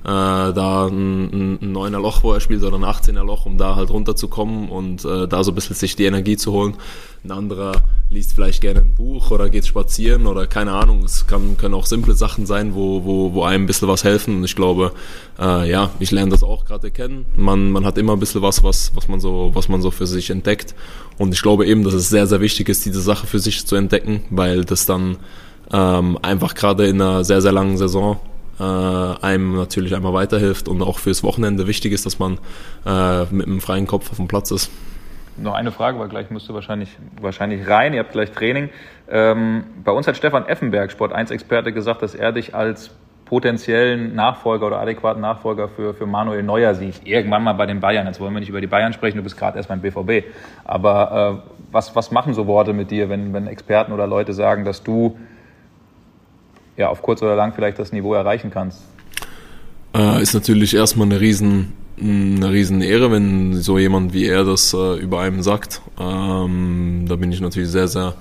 [0.10, 3.90] da ein, ein 9er Loch, wo er spielt, oder ein 18er Loch, um da halt
[3.90, 6.76] runterzukommen und äh, da so ein bisschen sich die Energie zu holen.
[7.24, 7.72] Ein anderer
[8.10, 11.04] liest vielleicht gerne ein Buch oder geht spazieren oder keine Ahnung.
[11.04, 14.38] Es kann, können auch simple Sachen sein, wo, wo, wo einem ein bisschen was helfen.
[14.38, 14.92] Und ich glaube,
[15.40, 17.26] äh, ja, ich lerne das auch gerade kennen.
[17.38, 20.06] Man, man hat immer ein bisschen was, was, was, man so, was man so für
[20.06, 20.76] sich entdeckt.
[21.18, 23.78] Und ich glaube eben, dass es sehr, sehr wichtig ist, diese Sache für sich zu
[23.78, 25.18] entdecken, weil das dann
[25.72, 28.20] ähm, einfach gerade in einer sehr, sehr langen Saison
[28.60, 32.40] äh, einem natürlich einmal weiterhilft und auch fürs Wochenende wichtig ist, dass man
[32.86, 34.72] äh, mit einem freien Kopf auf dem Platz ist.
[35.36, 36.90] Noch eine Frage, weil gleich müsst ihr wahrscheinlich,
[37.20, 38.70] wahrscheinlich rein, ihr habt gleich Training.
[39.10, 42.92] Ähm, bei uns hat Stefan Effenberg, Sport 1 Experte, gesagt, dass er dich als
[43.26, 47.02] potenziellen Nachfolger oder adäquaten Nachfolger für, für Manuel Neuer sieht.
[47.04, 48.06] Irgendwann mal bei den Bayern.
[48.06, 50.26] Jetzt wollen wir nicht über die Bayern sprechen, du bist gerade erst beim BVB.
[50.66, 54.66] Aber äh, was, was machen so Worte mit dir, wenn, wenn Experten oder Leute sagen,
[54.66, 55.18] dass du
[56.78, 58.82] ja, auf kurz oder lang vielleicht das Niveau erreichen kannst?
[59.96, 64.74] Äh, ist natürlich erstmal eine riesen, eine riesen Ehre, wenn so jemand wie er das
[64.74, 65.82] äh, über einem sagt.
[66.00, 68.16] Ähm, da bin ich natürlich sehr, sehr,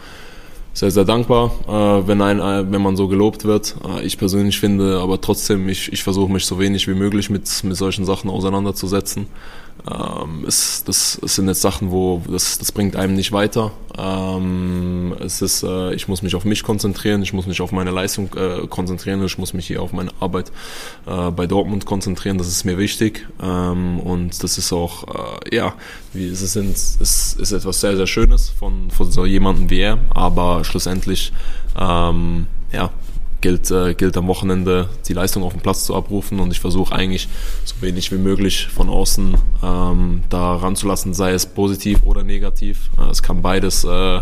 [0.74, 3.74] sehr, sehr dankbar, äh, wenn, ein, äh, wenn man so gelobt wird.
[3.86, 7.48] Äh, ich persönlich finde aber trotzdem, ich, ich versuche mich so wenig wie möglich mit,
[7.64, 9.26] mit solchen Sachen auseinanderzusetzen.
[9.90, 13.72] Ähm, es, das, es sind jetzt Sachen, wo das, das bringt einem nicht weiter.
[13.98, 17.90] Ähm, es ist, äh, ich muss mich auf mich konzentrieren, ich muss mich auf meine
[17.90, 20.52] Leistung äh, konzentrieren, ich muss mich hier auf meine Arbeit
[21.06, 22.38] äh, bei Dortmund konzentrieren.
[22.38, 25.08] Das ist mir wichtig ähm, und das ist auch,
[25.42, 25.74] äh, ja,
[26.12, 29.98] wie, es, ist, es ist etwas sehr sehr Schönes von von so jemandem wie er,
[30.10, 31.32] aber schlussendlich,
[31.76, 32.90] ähm, ja,
[33.42, 36.94] gilt, äh, gilt am Wochenende die Leistung auf dem Platz zu abrufen und ich versuche
[36.94, 37.28] eigentlich
[37.64, 42.88] so wenig wie möglich von außen ähm, da ranzulassen, sei es positiv oder negativ.
[42.98, 44.20] Äh, es kann beides äh,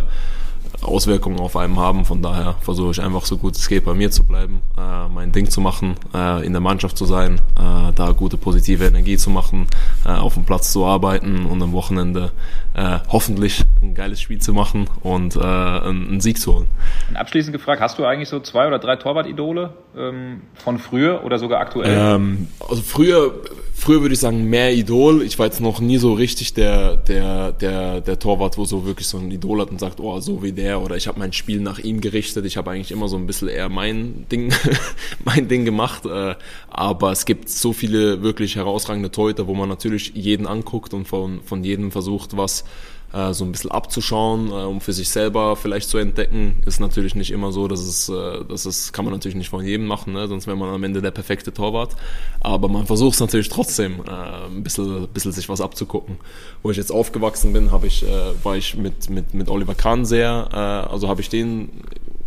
[0.83, 2.05] Auswirkungen auf einem haben.
[2.05, 5.33] Von daher versuche ich einfach so gut es geht bei mir zu bleiben, äh, mein
[5.33, 9.31] Ding zu machen, äh, in der Mannschaft zu sein, äh, da gute positive Energie zu
[9.31, 9.67] machen,
[10.05, 12.33] äh, auf dem Platz zu arbeiten und am Wochenende
[12.75, 16.69] äh, hoffentlich ein geiles Spiel zu machen und äh, einen Sieg zu holen.
[17.09, 21.39] Und abschließend gefragt, hast du eigentlich so zwei oder drei Torwart-Idole ähm, von früher oder
[21.39, 21.97] sogar aktuell?
[21.97, 23.35] Ähm, also früher
[23.81, 25.23] früher würde ich sagen, mehr Idol.
[25.23, 29.09] Ich war jetzt noch nie so richtig der, der, der, der Torwart, wo so wirklich
[29.09, 30.83] so ein Idol hat und sagt, oh, so wie der.
[30.83, 32.45] Oder ich habe mein Spiel nach ihm gerichtet.
[32.45, 34.53] Ich habe eigentlich immer so ein bisschen eher mein Ding,
[35.25, 36.05] mein Ding gemacht.
[36.05, 36.35] Äh,
[36.69, 41.41] aber es gibt so viele wirklich herausragende Torhüter, wo man natürlich jeden anguckt und von,
[41.43, 42.65] von jedem versucht, was
[43.13, 46.63] äh, so ein bisschen abzuschauen, äh, um für sich selber vielleicht zu entdecken.
[46.67, 49.65] Ist natürlich nicht immer so, dass es, äh, das ist, kann man natürlich nicht von
[49.65, 50.29] jedem machen, ne?
[50.29, 51.97] sonst wäre man am Ende der perfekte Torwart.
[52.41, 56.19] Aber man versucht es natürlich trotzdem, äh, ein bisschen, bisschen sich was abzugucken.
[56.63, 60.05] Wo ich jetzt aufgewachsen bin, habe ich, äh, war ich mit, mit, mit Oliver Kahn
[60.05, 60.57] sehr, äh,
[60.91, 61.71] also habe ich den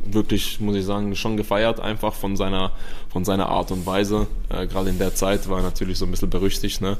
[0.06, 2.72] wirklich, muss ich sagen, schon gefeiert, einfach von seiner,
[3.10, 4.28] von seiner Art und Weise.
[4.50, 6.82] Äh, Gerade in der Zeit war er natürlich so ein bisschen berüchtigt.
[6.82, 6.98] Ne?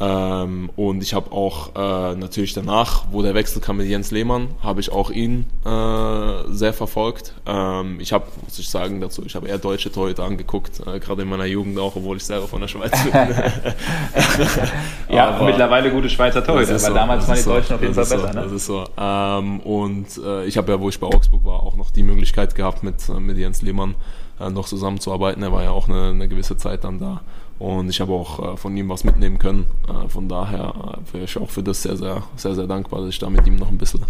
[0.00, 4.48] Ähm, und ich habe auch äh, natürlich danach, wo der Wechsel kam mit Jens Lehmann,
[4.62, 7.34] habe ich auch ihn äh, sehr verfolgt.
[7.46, 11.22] Ähm, ich habe, muss ich sagen dazu, ich habe eher deutsche Torhüter angeguckt, äh, gerade
[11.22, 13.12] in meiner Jugend auch, obwohl ich selber von der Schweiz bin.
[15.08, 17.94] ja, Aber mittlerweile gute Schweizer Torhüter, weil so, damals waren die Deutschen so, auf jeden
[17.94, 18.18] Fall besser.
[18.20, 18.32] So, ne?
[18.34, 18.84] Das ist so.
[18.98, 22.54] Ähm, und äh, ich habe ja, wo ich bei Augsburg war, auch noch die Möglichkeit
[22.56, 23.94] gehabt, mit, mit Jens Lehmann
[24.40, 25.42] äh, noch zusammenzuarbeiten.
[25.42, 27.20] Er war ja auch eine, eine gewisse Zeit dann da.
[27.58, 29.66] Und ich habe auch äh, von ihm was mitnehmen können.
[29.88, 30.74] Äh, von daher
[31.08, 33.46] äh, wäre ich auch für das sehr, sehr, sehr, sehr dankbar, dass ich da mit
[33.46, 34.02] ihm noch ein bisschen,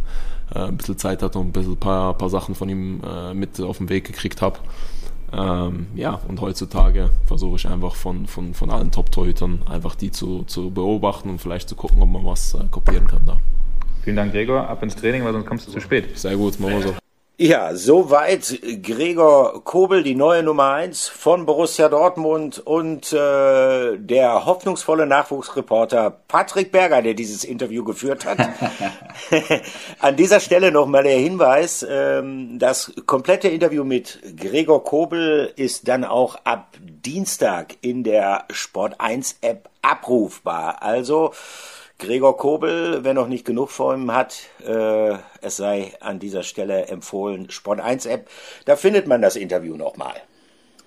[0.54, 3.60] äh, ein bisschen Zeit hatte und ein bisschen paar, paar Sachen von ihm äh, mit
[3.60, 4.58] auf den Weg gekriegt habe.
[5.32, 10.44] Ähm, ja, und heutzutage versuche ich einfach von, von, von allen Top-Torhütern einfach die zu,
[10.44, 13.38] zu beobachten und vielleicht zu gucken, ob man was kopieren kann da.
[14.02, 14.68] Vielen Dank, Gregor.
[14.68, 16.16] Ab ins Training, weil sonst kommst du zu spät.
[16.16, 17.03] Sehr gut, machen wir so.
[17.36, 25.04] Ja, soweit Gregor Kobel, die neue Nummer eins von Borussia Dortmund und äh, der hoffnungsvolle
[25.04, 28.38] Nachwuchsreporter Patrick Berger, der dieses Interview geführt hat.
[29.98, 36.04] An dieser Stelle nochmal der Hinweis, ähm, das komplette Interview mit Gregor Kobel ist dann
[36.04, 40.82] auch ab Dienstag in der Sport 1 App abrufbar.
[40.82, 41.32] Also
[41.98, 46.86] Gregor Kobel, wer noch nicht genug von ihm hat, äh, es sei an dieser Stelle
[46.86, 48.28] empfohlen, Sport 1 App,
[48.64, 50.14] da findet man das Interview nochmal.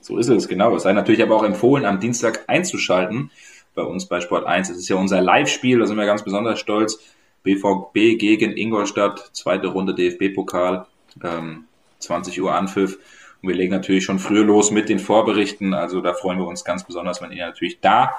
[0.01, 0.75] So ist es, genau.
[0.75, 3.31] Es sei natürlich aber auch empfohlen, am Dienstag einzuschalten
[3.73, 4.69] bei uns bei Sport 1.
[4.69, 6.99] Es ist ja unser Live-Spiel, da sind wir ganz besonders stolz.
[7.43, 10.85] BVB gegen Ingolstadt, zweite Runde DFB-Pokal,
[11.23, 11.65] ähm,
[11.99, 12.97] 20 Uhr Anpfiff.
[13.41, 15.73] Und wir legen natürlich schon früher los mit den Vorberichten.
[15.73, 18.11] Also da freuen wir uns ganz besonders, wenn ihr natürlich da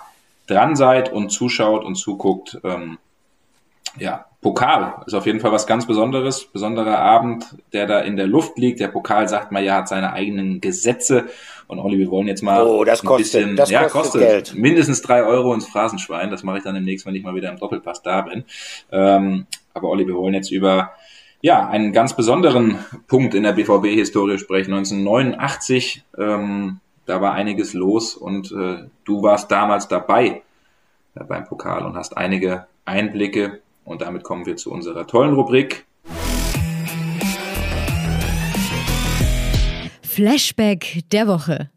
[0.48, 2.58] dran seid und zuschaut und zuguckt.
[2.64, 2.98] Ähm,
[3.98, 8.26] ja, Pokal ist auf jeden Fall was ganz Besonderes, besonderer Abend, der da in der
[8.26, 8.78] Luft liegt.
[8.78, 11.26] Der Pokal sagt mal ja, hat seine eigenen Gesetze.
[11.66, 14.20] Und Olli, wir wollen jetzt mal oh, das ein kostet, bisschen, das ja, kostet, kostet
[14.20, 14.54] Geld.
[14.54, 16.30] mindestens drei Euro ins Phrasenschwein.
[16.30, 18.44] Das mache ich dann demnächst, wenn ich mal wieder im Doppelpass da bin.
[18.92, 20.92] Ähm, aber Olli, wir wollen jetzt über
[21.40, 24.72] ja einen ganz besonderen Punkt in der BVB-Historie sprechen.
[24.72, 30.42] 1989 ähm, da war einiges los und äh, du warst damals dabei
[31.14, 33.62] äh, beim Pokal und hast einige Einblicke.
[33.84, 35.86] Und damit kommen wir zu unserer tollen Rubrik.
[40.02, 41.70] Flashback der Woche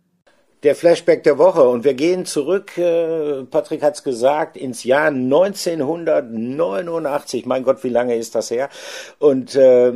[0.64, 1.68] der Flashback der Woche.
[1.68, 7.46] Und wir gehen zurück, äh, Patrick hat's gesagt, ins Jahr 1989.
[7.46, 8.70] Mein Gott, wie lange ist das her?
[9.18, 9.92] Und äh,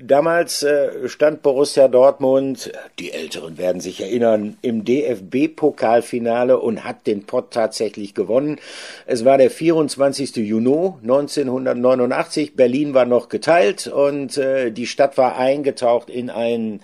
[0.00, 7.26] damals äh, stand Borussia Dortmund, die Älteren werden sich erinnern, im DFB-Pokalfinale und hat den
[7.26, 8.58] Pott tatsächlich gewonnen.
[9.06, 10.36] Es war der 24.
[10.36, 12.56] Juni 1989.
[12.56, 16.80] Berlin war noch geteilt und äh, die Stadt war eingetaucht in einen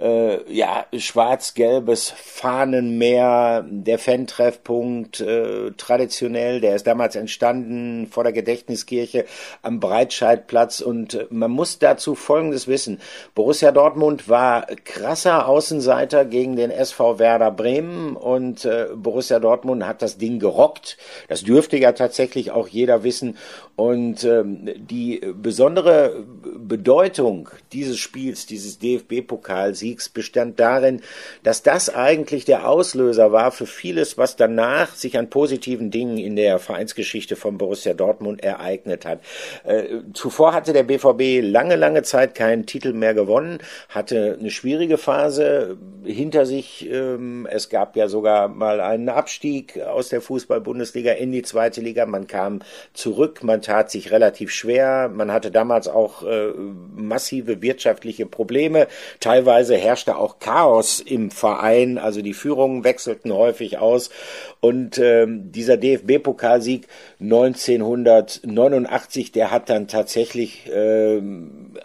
[0.00, 9.26] äh, ja, schwarz-gelbes Fahnenmeer, der Fan-Treffpunkt, äh, traditionell, der ist damals entstanden vor der Gedächtniskirche
[9.62, 13.00] am Breitscheidplatz und äh, man muss dazu Folgendes wissen.
[13.34, 20.02] Borussia Dortmund war krasser Außenseiter gegen den SV Werder Bremen und äh, Borussia Dortmund hat
[20.02, 20.96] das Ding gerockt.
[21.28, 23.36] Das dürfte ja tatsächlich auch jeder wissen
[23.80, 26.26] und ähm, die besondere
[26.58, 31.00] Bedeutung dieses Spiels, dieses DFB-Pokalsiegs bestand darin,
[31.44, 36.36] dass das eigentlich der Auslöser war für vieles, was danach sich an positiven Dingen in
[36.36, 39.20] der Vereinsgeschichte von Borussia Dortmund ereignet hat.
[39.64, 44.98] Äh, zuvor hatte der BVB lange, lange Zeit keinen Titel mehr gewonnen, hatte eine schwierige
[44.98, 46.86] Phase hinter sich.
[46.90, 52.04] Ähm, es gab ja sogar mal einen Abstieg aus der Fußball-Bundesliga in die zweite Liga.
[52.04, 52.60] Man kam
[52.92, 55.08] zurück, man tat sich relativ schwer.
[55.14, 56.48] Man hatte damals auch äh,
[56.96, 58.88] massive wirtschaftliche Probleme.
[59.20, 61.96] Teilweise herrschte auch Chaos im Verein.
[61.96, 64.10] Also die Führungen wechselten häufig aus.
[64.58, 66.88] Und ähm, dieser DFB-Pokalsieg
[67.20, 71.76] 1989, der hat dann tatsächlich ähm,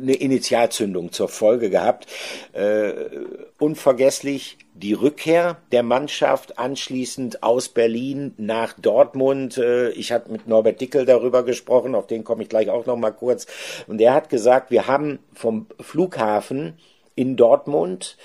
[0.00, 2.06] eine Initialzündung zur Folge gehabt.
[2.54, 2.94] Äh,
[3.58, 9.56] unvergesslich die Rückkehr der Mannschaft anschließend aus Berlin nach Dortmund.
[9.58, 12.96] Äh, ich hatte mit Norbert Dickel darüber gesprochen, auf den komme ich gleich auch noch
[12.96, 13.46] mal kurz.
[13.86, 16.78] Und er hat gesagt, wir haben vom Flughafen
[17.14, 18.16] in Dortmund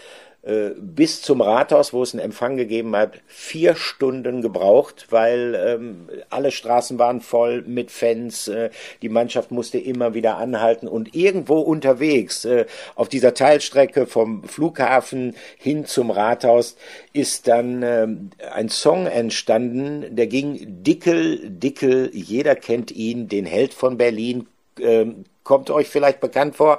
[0.77, 6.51] bis zum Rathaus, wo es einen Empfang gegeben hat, vier Stunden gebraucht, weil ähm, alle
[6.51, 8.47] Straßen waren voll mit Fans.
[8.47, 8.69] Äh,
[9.01, 12.65] die Mannschaft musste immer wieder anhalten und irgendwo unterwegs äh,
[12.95, 16.77] auf dieser Teilstrecke vom Flughafen hin zum Rathaus
[17.11, 18.07] ist dann äh,
[18.51, 24.47] ein Song entstanden, der ging Dickel, Dickel, jeder kennt ihn, den Held von Berlin,
[24.79, 26.77] ähm, kommt euch vielleicht bekannt vor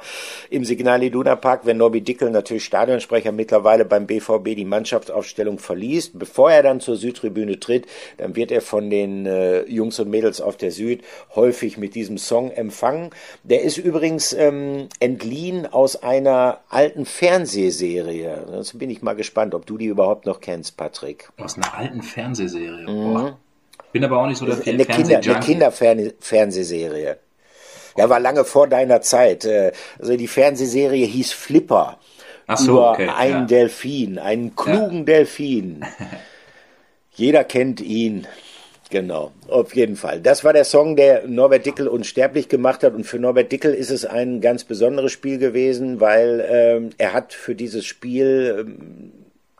[0.48, 6.16] im Signal Iduna Park, wenn Norby Dickel, natürlich Stadionsprecher, mittlerweile beim BVB die Mannschaftsaufstellung verliest.
[6.16, 10.40] Bevor er dann zur Südtribüne tritt, dann wird er von den äh, Jungs und Mädels
[10.40, 11.02] auf der Süd
[11.34, 13.10] häufig mit diesem Song empfangen.
[13.42, 18.44] Der ist übrigens ähm, entliehen aus einer alten Fernsehserie.
[18.52, 21.28] Jetzt bin ich mal gespannt, ob du die überhaupt noch kennst, Patrick.
[21.38, 22.88] Aus einer alten Fernsehserie.
[22.88, 23.32] Mhm.
[23.90, 27.18] Bin aber auch nicht so der Eine, Kinder, eine Kinderfernsehserie.
[27.96, 29.44] Ja, war lange vor deiner Zeit.
[29.44, 31.98] Äh, also die Fernsehserie hieß Flipper.
[32.46, 33.44] Ach so, über okay, einen ja.
[33.44, 35.04] Delfin, einen klugen ja.
[35.04, 35.84] Delfin.
[37.14, 38.26] Jeder kennt ihn.
[38.90, 40.20] Genau, auf jeden Fall.
[40.20, 42.92] Das war der Song, der Norbert Dickel unsterblich gemacht hat.
[42.94, 47.32] Und für Norbert Dickel ist es ein ganz besonderes Spiel gewesen, weil ähm, er hat
[47.32, 49.12] für dieses Spiel ähm,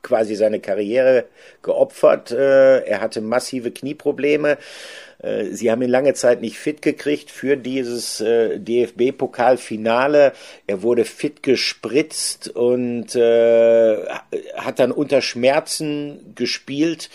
[0.02, 1.26] quasi seine Karriere
[1.62, 2.32] geopfert.
[2.32, 4.58] Äh, er hatte massive Knieprobleme
[5.50, 10.32] sie haben ihn lange Zeit nicht fit gekriegt für dieses äh, DFB-Pokalfinale.
[10.66, 14.04] Er wurde fit gespritzt und äh,
[14.56, 17.10] hat dann unter Schmerzen gespielt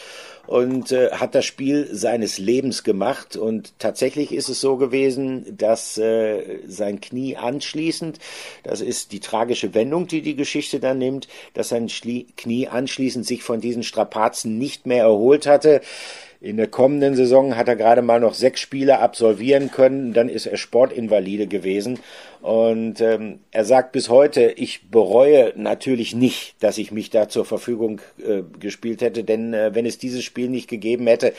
[0.47, 3.36] und äh, hat das Spiel seines Lebens gemacht.
[3.36, 8.20] Und tatsächlich ist es so gewesen, dass äh, sein Knie anschließend,
[8.64, 13.26] das ist die tragische Wendung, die die Geschichte dann nimmt, dass sein Schlie Knie anschließend
[13.26, 15.82] sich von diesen Strapazen nicht mehr erholt hatte.
[16.41, 20.13] In der kommenden Saison hat er gerade mal noch sechs Spiele absolvieren können.
[20.13, 21.99] Dann ist er Sportinvalide gewesen.
[22.41, 27.43] Und ähm, er sagt bis heute, ich bereue natürlich nicht, dass ich mich da zur
[27.43, 31.33] Verfügung äh, gespielt hätte, denn äh, wenn es dieses Spiel nicht gegeben hätte,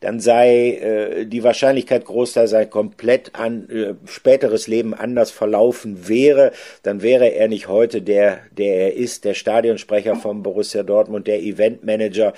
[0.00, 6.08] dann sei äh, die Wahrscheinlichkeit groß, dass sein komplett an äh, späteres Leben anders verlaufen
[6.08, 6.52] wäre.
[6.82, 11.40] Dann wäre er nicht heute der, der er ist, der Stadionsprecher von Borussia Dortmund, der
[11.40, 12.32] Eventmanager.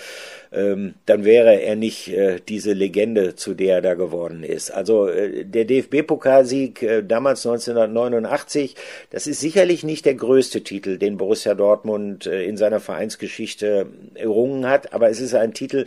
[0.52, 4.70] Ähm, dann wäre er nicht äh, diese Legende, zu der er da geworden ist.
[4.70, 8.74] Also äh, der DFB-Pokalsieg äh, damals 1999 89.
[9.10, 14.66] Das ist sicherlich nicht der größte Titel, den Borussia Dortmund äh, in seiner Vereinsgeschichte errungen
[14.66, 15.86] hat, aber es ist ein Titel,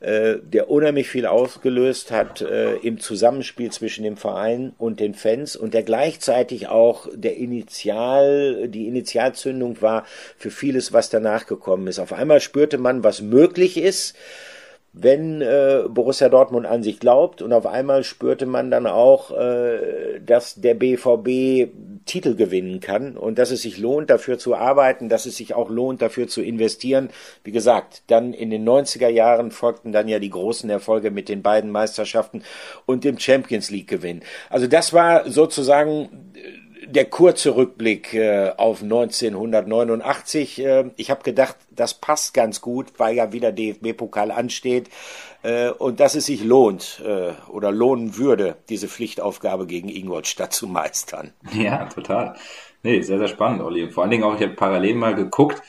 [0.00, 5.56] äh, der unheimlich viel ausgelöst hat äh, im Zusammenspiel zwischen dem Verein und den Fans
[5.56, 10.06] und der gleichzeitig auch der Initial, die Initialzündung war
[10.38, 11.98] für vieles, was danach gekommen ist.
[11.98, 14.16] Auf einmal spürte man, was möglich ist
[14.92, 20.20] wenn äh, Borussia Dortmund an sich glaubt und auf einmal spürte man dann auch, äh,
[20.20, 21.70] dass der BVB
[22.06, 25.70] Titel gewinnen kann und dass es sich lohnt, dafür zu arbeiten, dass es sich auch
[25.70, 27.10] lohnt, dafür zu investieren.
[27.44, 31.42] Wie gesagt, dann in den 90er Jahren folgten dann ja die großen Erfolge mit den
[31.42, 32.42] beiden Meisterschaften
[32.84, 34.22] und dem Champions League Gewinn.
[34.48, 36.29] Also das war sozusagen
[36.90, 40.64] der kurze Rückblick äh, auf 1989.
[40.64, 44.90] Äh, ich habe gedacht, das passt ganz gut, weil ja wieder DFB-Pokal ansteht
[45.42, 50.66] äh, und dass es sich lohnt äh, oder lohnen würde, diese Pflichtaufgabe gegen Ingolstadt zu
[50.66, 51.32] meistern.
[51.52, 52.34] Ja, total.
[52.82, 53.90] Nee, sehr, sehr spannend, Olli.
[53.90, 55.62] Vor allen Dingen auch, ich habe parallel mal geguckt,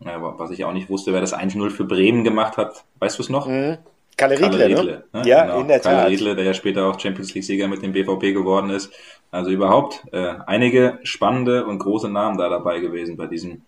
[0.00, 2.84] was ich auch nicht wusste, wer das 1-0 für Bremen gemacht hat.
[2.98, 3.46] Weißt du es noch?
[3.46, 3.78] Mhm.
[4.16, 5.20] Kalle Riedle, Kalle Riedle ne?
[5.20, 5.28] ne?
[5.28, 5.60] Ja, genau.
[5.60, 5.92] in der Tat.
[5.92, 8.92] Kalle Riedle, der ja später auch Champions League-Sieger mit dem BVB geworden ist.
[9.34, 13.62] Also überhaupt äh, einige spannende und große Namen da dabei gewesen bei diesem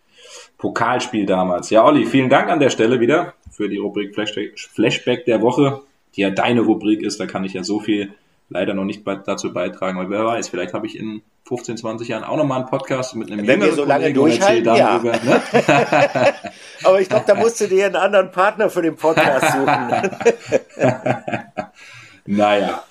[0.58, 1.70] Pokalspiel damals.
[1.70, 5.82] Ja, Olli, vielen Dank an der Stelle wieder für die Rubrik Flashback der Woche,
[6.14, 7.18] die ja deine Rubrik ist.
[7.18, 8.14] Da kann ich ja so viel
[8.48, 9.98] leider noch nicht dazu beitragen.
[9.98, 13.32] Aber wer weiß, vielleicht habe ich in 15, 20 Jahren auch nochmal einen Podcast mit
[13.32, 15.24] einem Wenn wir so lange durchhalten, darüber, ja.
[15.24, 15.42] Ne?
[16.84, 20.10] Aber ich glaube, da musst du dir einen anderen Partner für den Podcast suchen.
[22.26, 22.84] naja.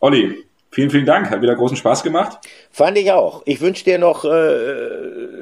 [0.00, 1.30] Olli, Vielen, vielen Dank.
[1.30, 2.38] Hat wieder großen Spaß gemacht.
[2.70, 3.42] Fand ich auch.
[3.46, 4.28] Ich wünsche dir noch äh,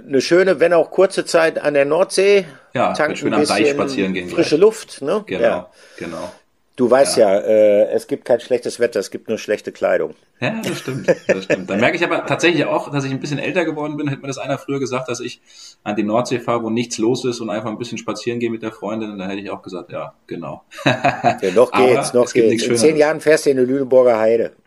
[0.06, 2.46] eine schöne, wenn auch kurze Zeit an der Nordsee.
[2.74, 4.28] Ja, tanken schön am Deich spazieren gehen.
[4.28, 4.60] Frische gleich.
[4.60, 5.24] Luft, ne?
[5.26, 5.70] Genau, ja.
[5.96, 6.32] genau.
[6.76, 10.14] Du weißt ja, ja äh, es gibt kein schlechtes Wetter, es gibt nur schlechte Kleidung.
[10.40, 11.08] Ja, das stimmt.
[11.26, 11.70] Das stimmt.
[11.70, 14.08] Dann merke ich aber tatsächlich auch, dass ich ein bisschen älter geworden bin.
[14.08, 15.40] Hätte mir das einer früher gesagt, dass ich
[15.84, 18.62] an die Nordsee fahre, wo nichts los ist und einfach ein bisschen spazieren gehe mit
[18.62, 20.64] der Freundin, dann hätte ich auch gesagt, ja, genau.
[20.84, 22.64] Ja, noch geht's, noch geht's.
[22.64, 24.52] In zehn Jahren fährst du in die Lüneburger Heide.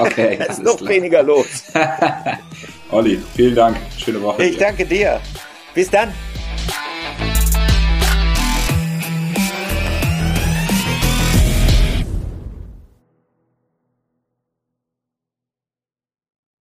[0.00, 0.36] okay.
[0.38, 0.90] da ist noch klar.
[0.90, 1.64] weniger los.
[2.90, 3.76] Olli, vielen Dank.
[3.96, 4.44] Schöne Woche.
[4.44, 4.66] Ich dir.
[4.66, 5.20] danke dir.
[5.74, 6.12] Bis dann.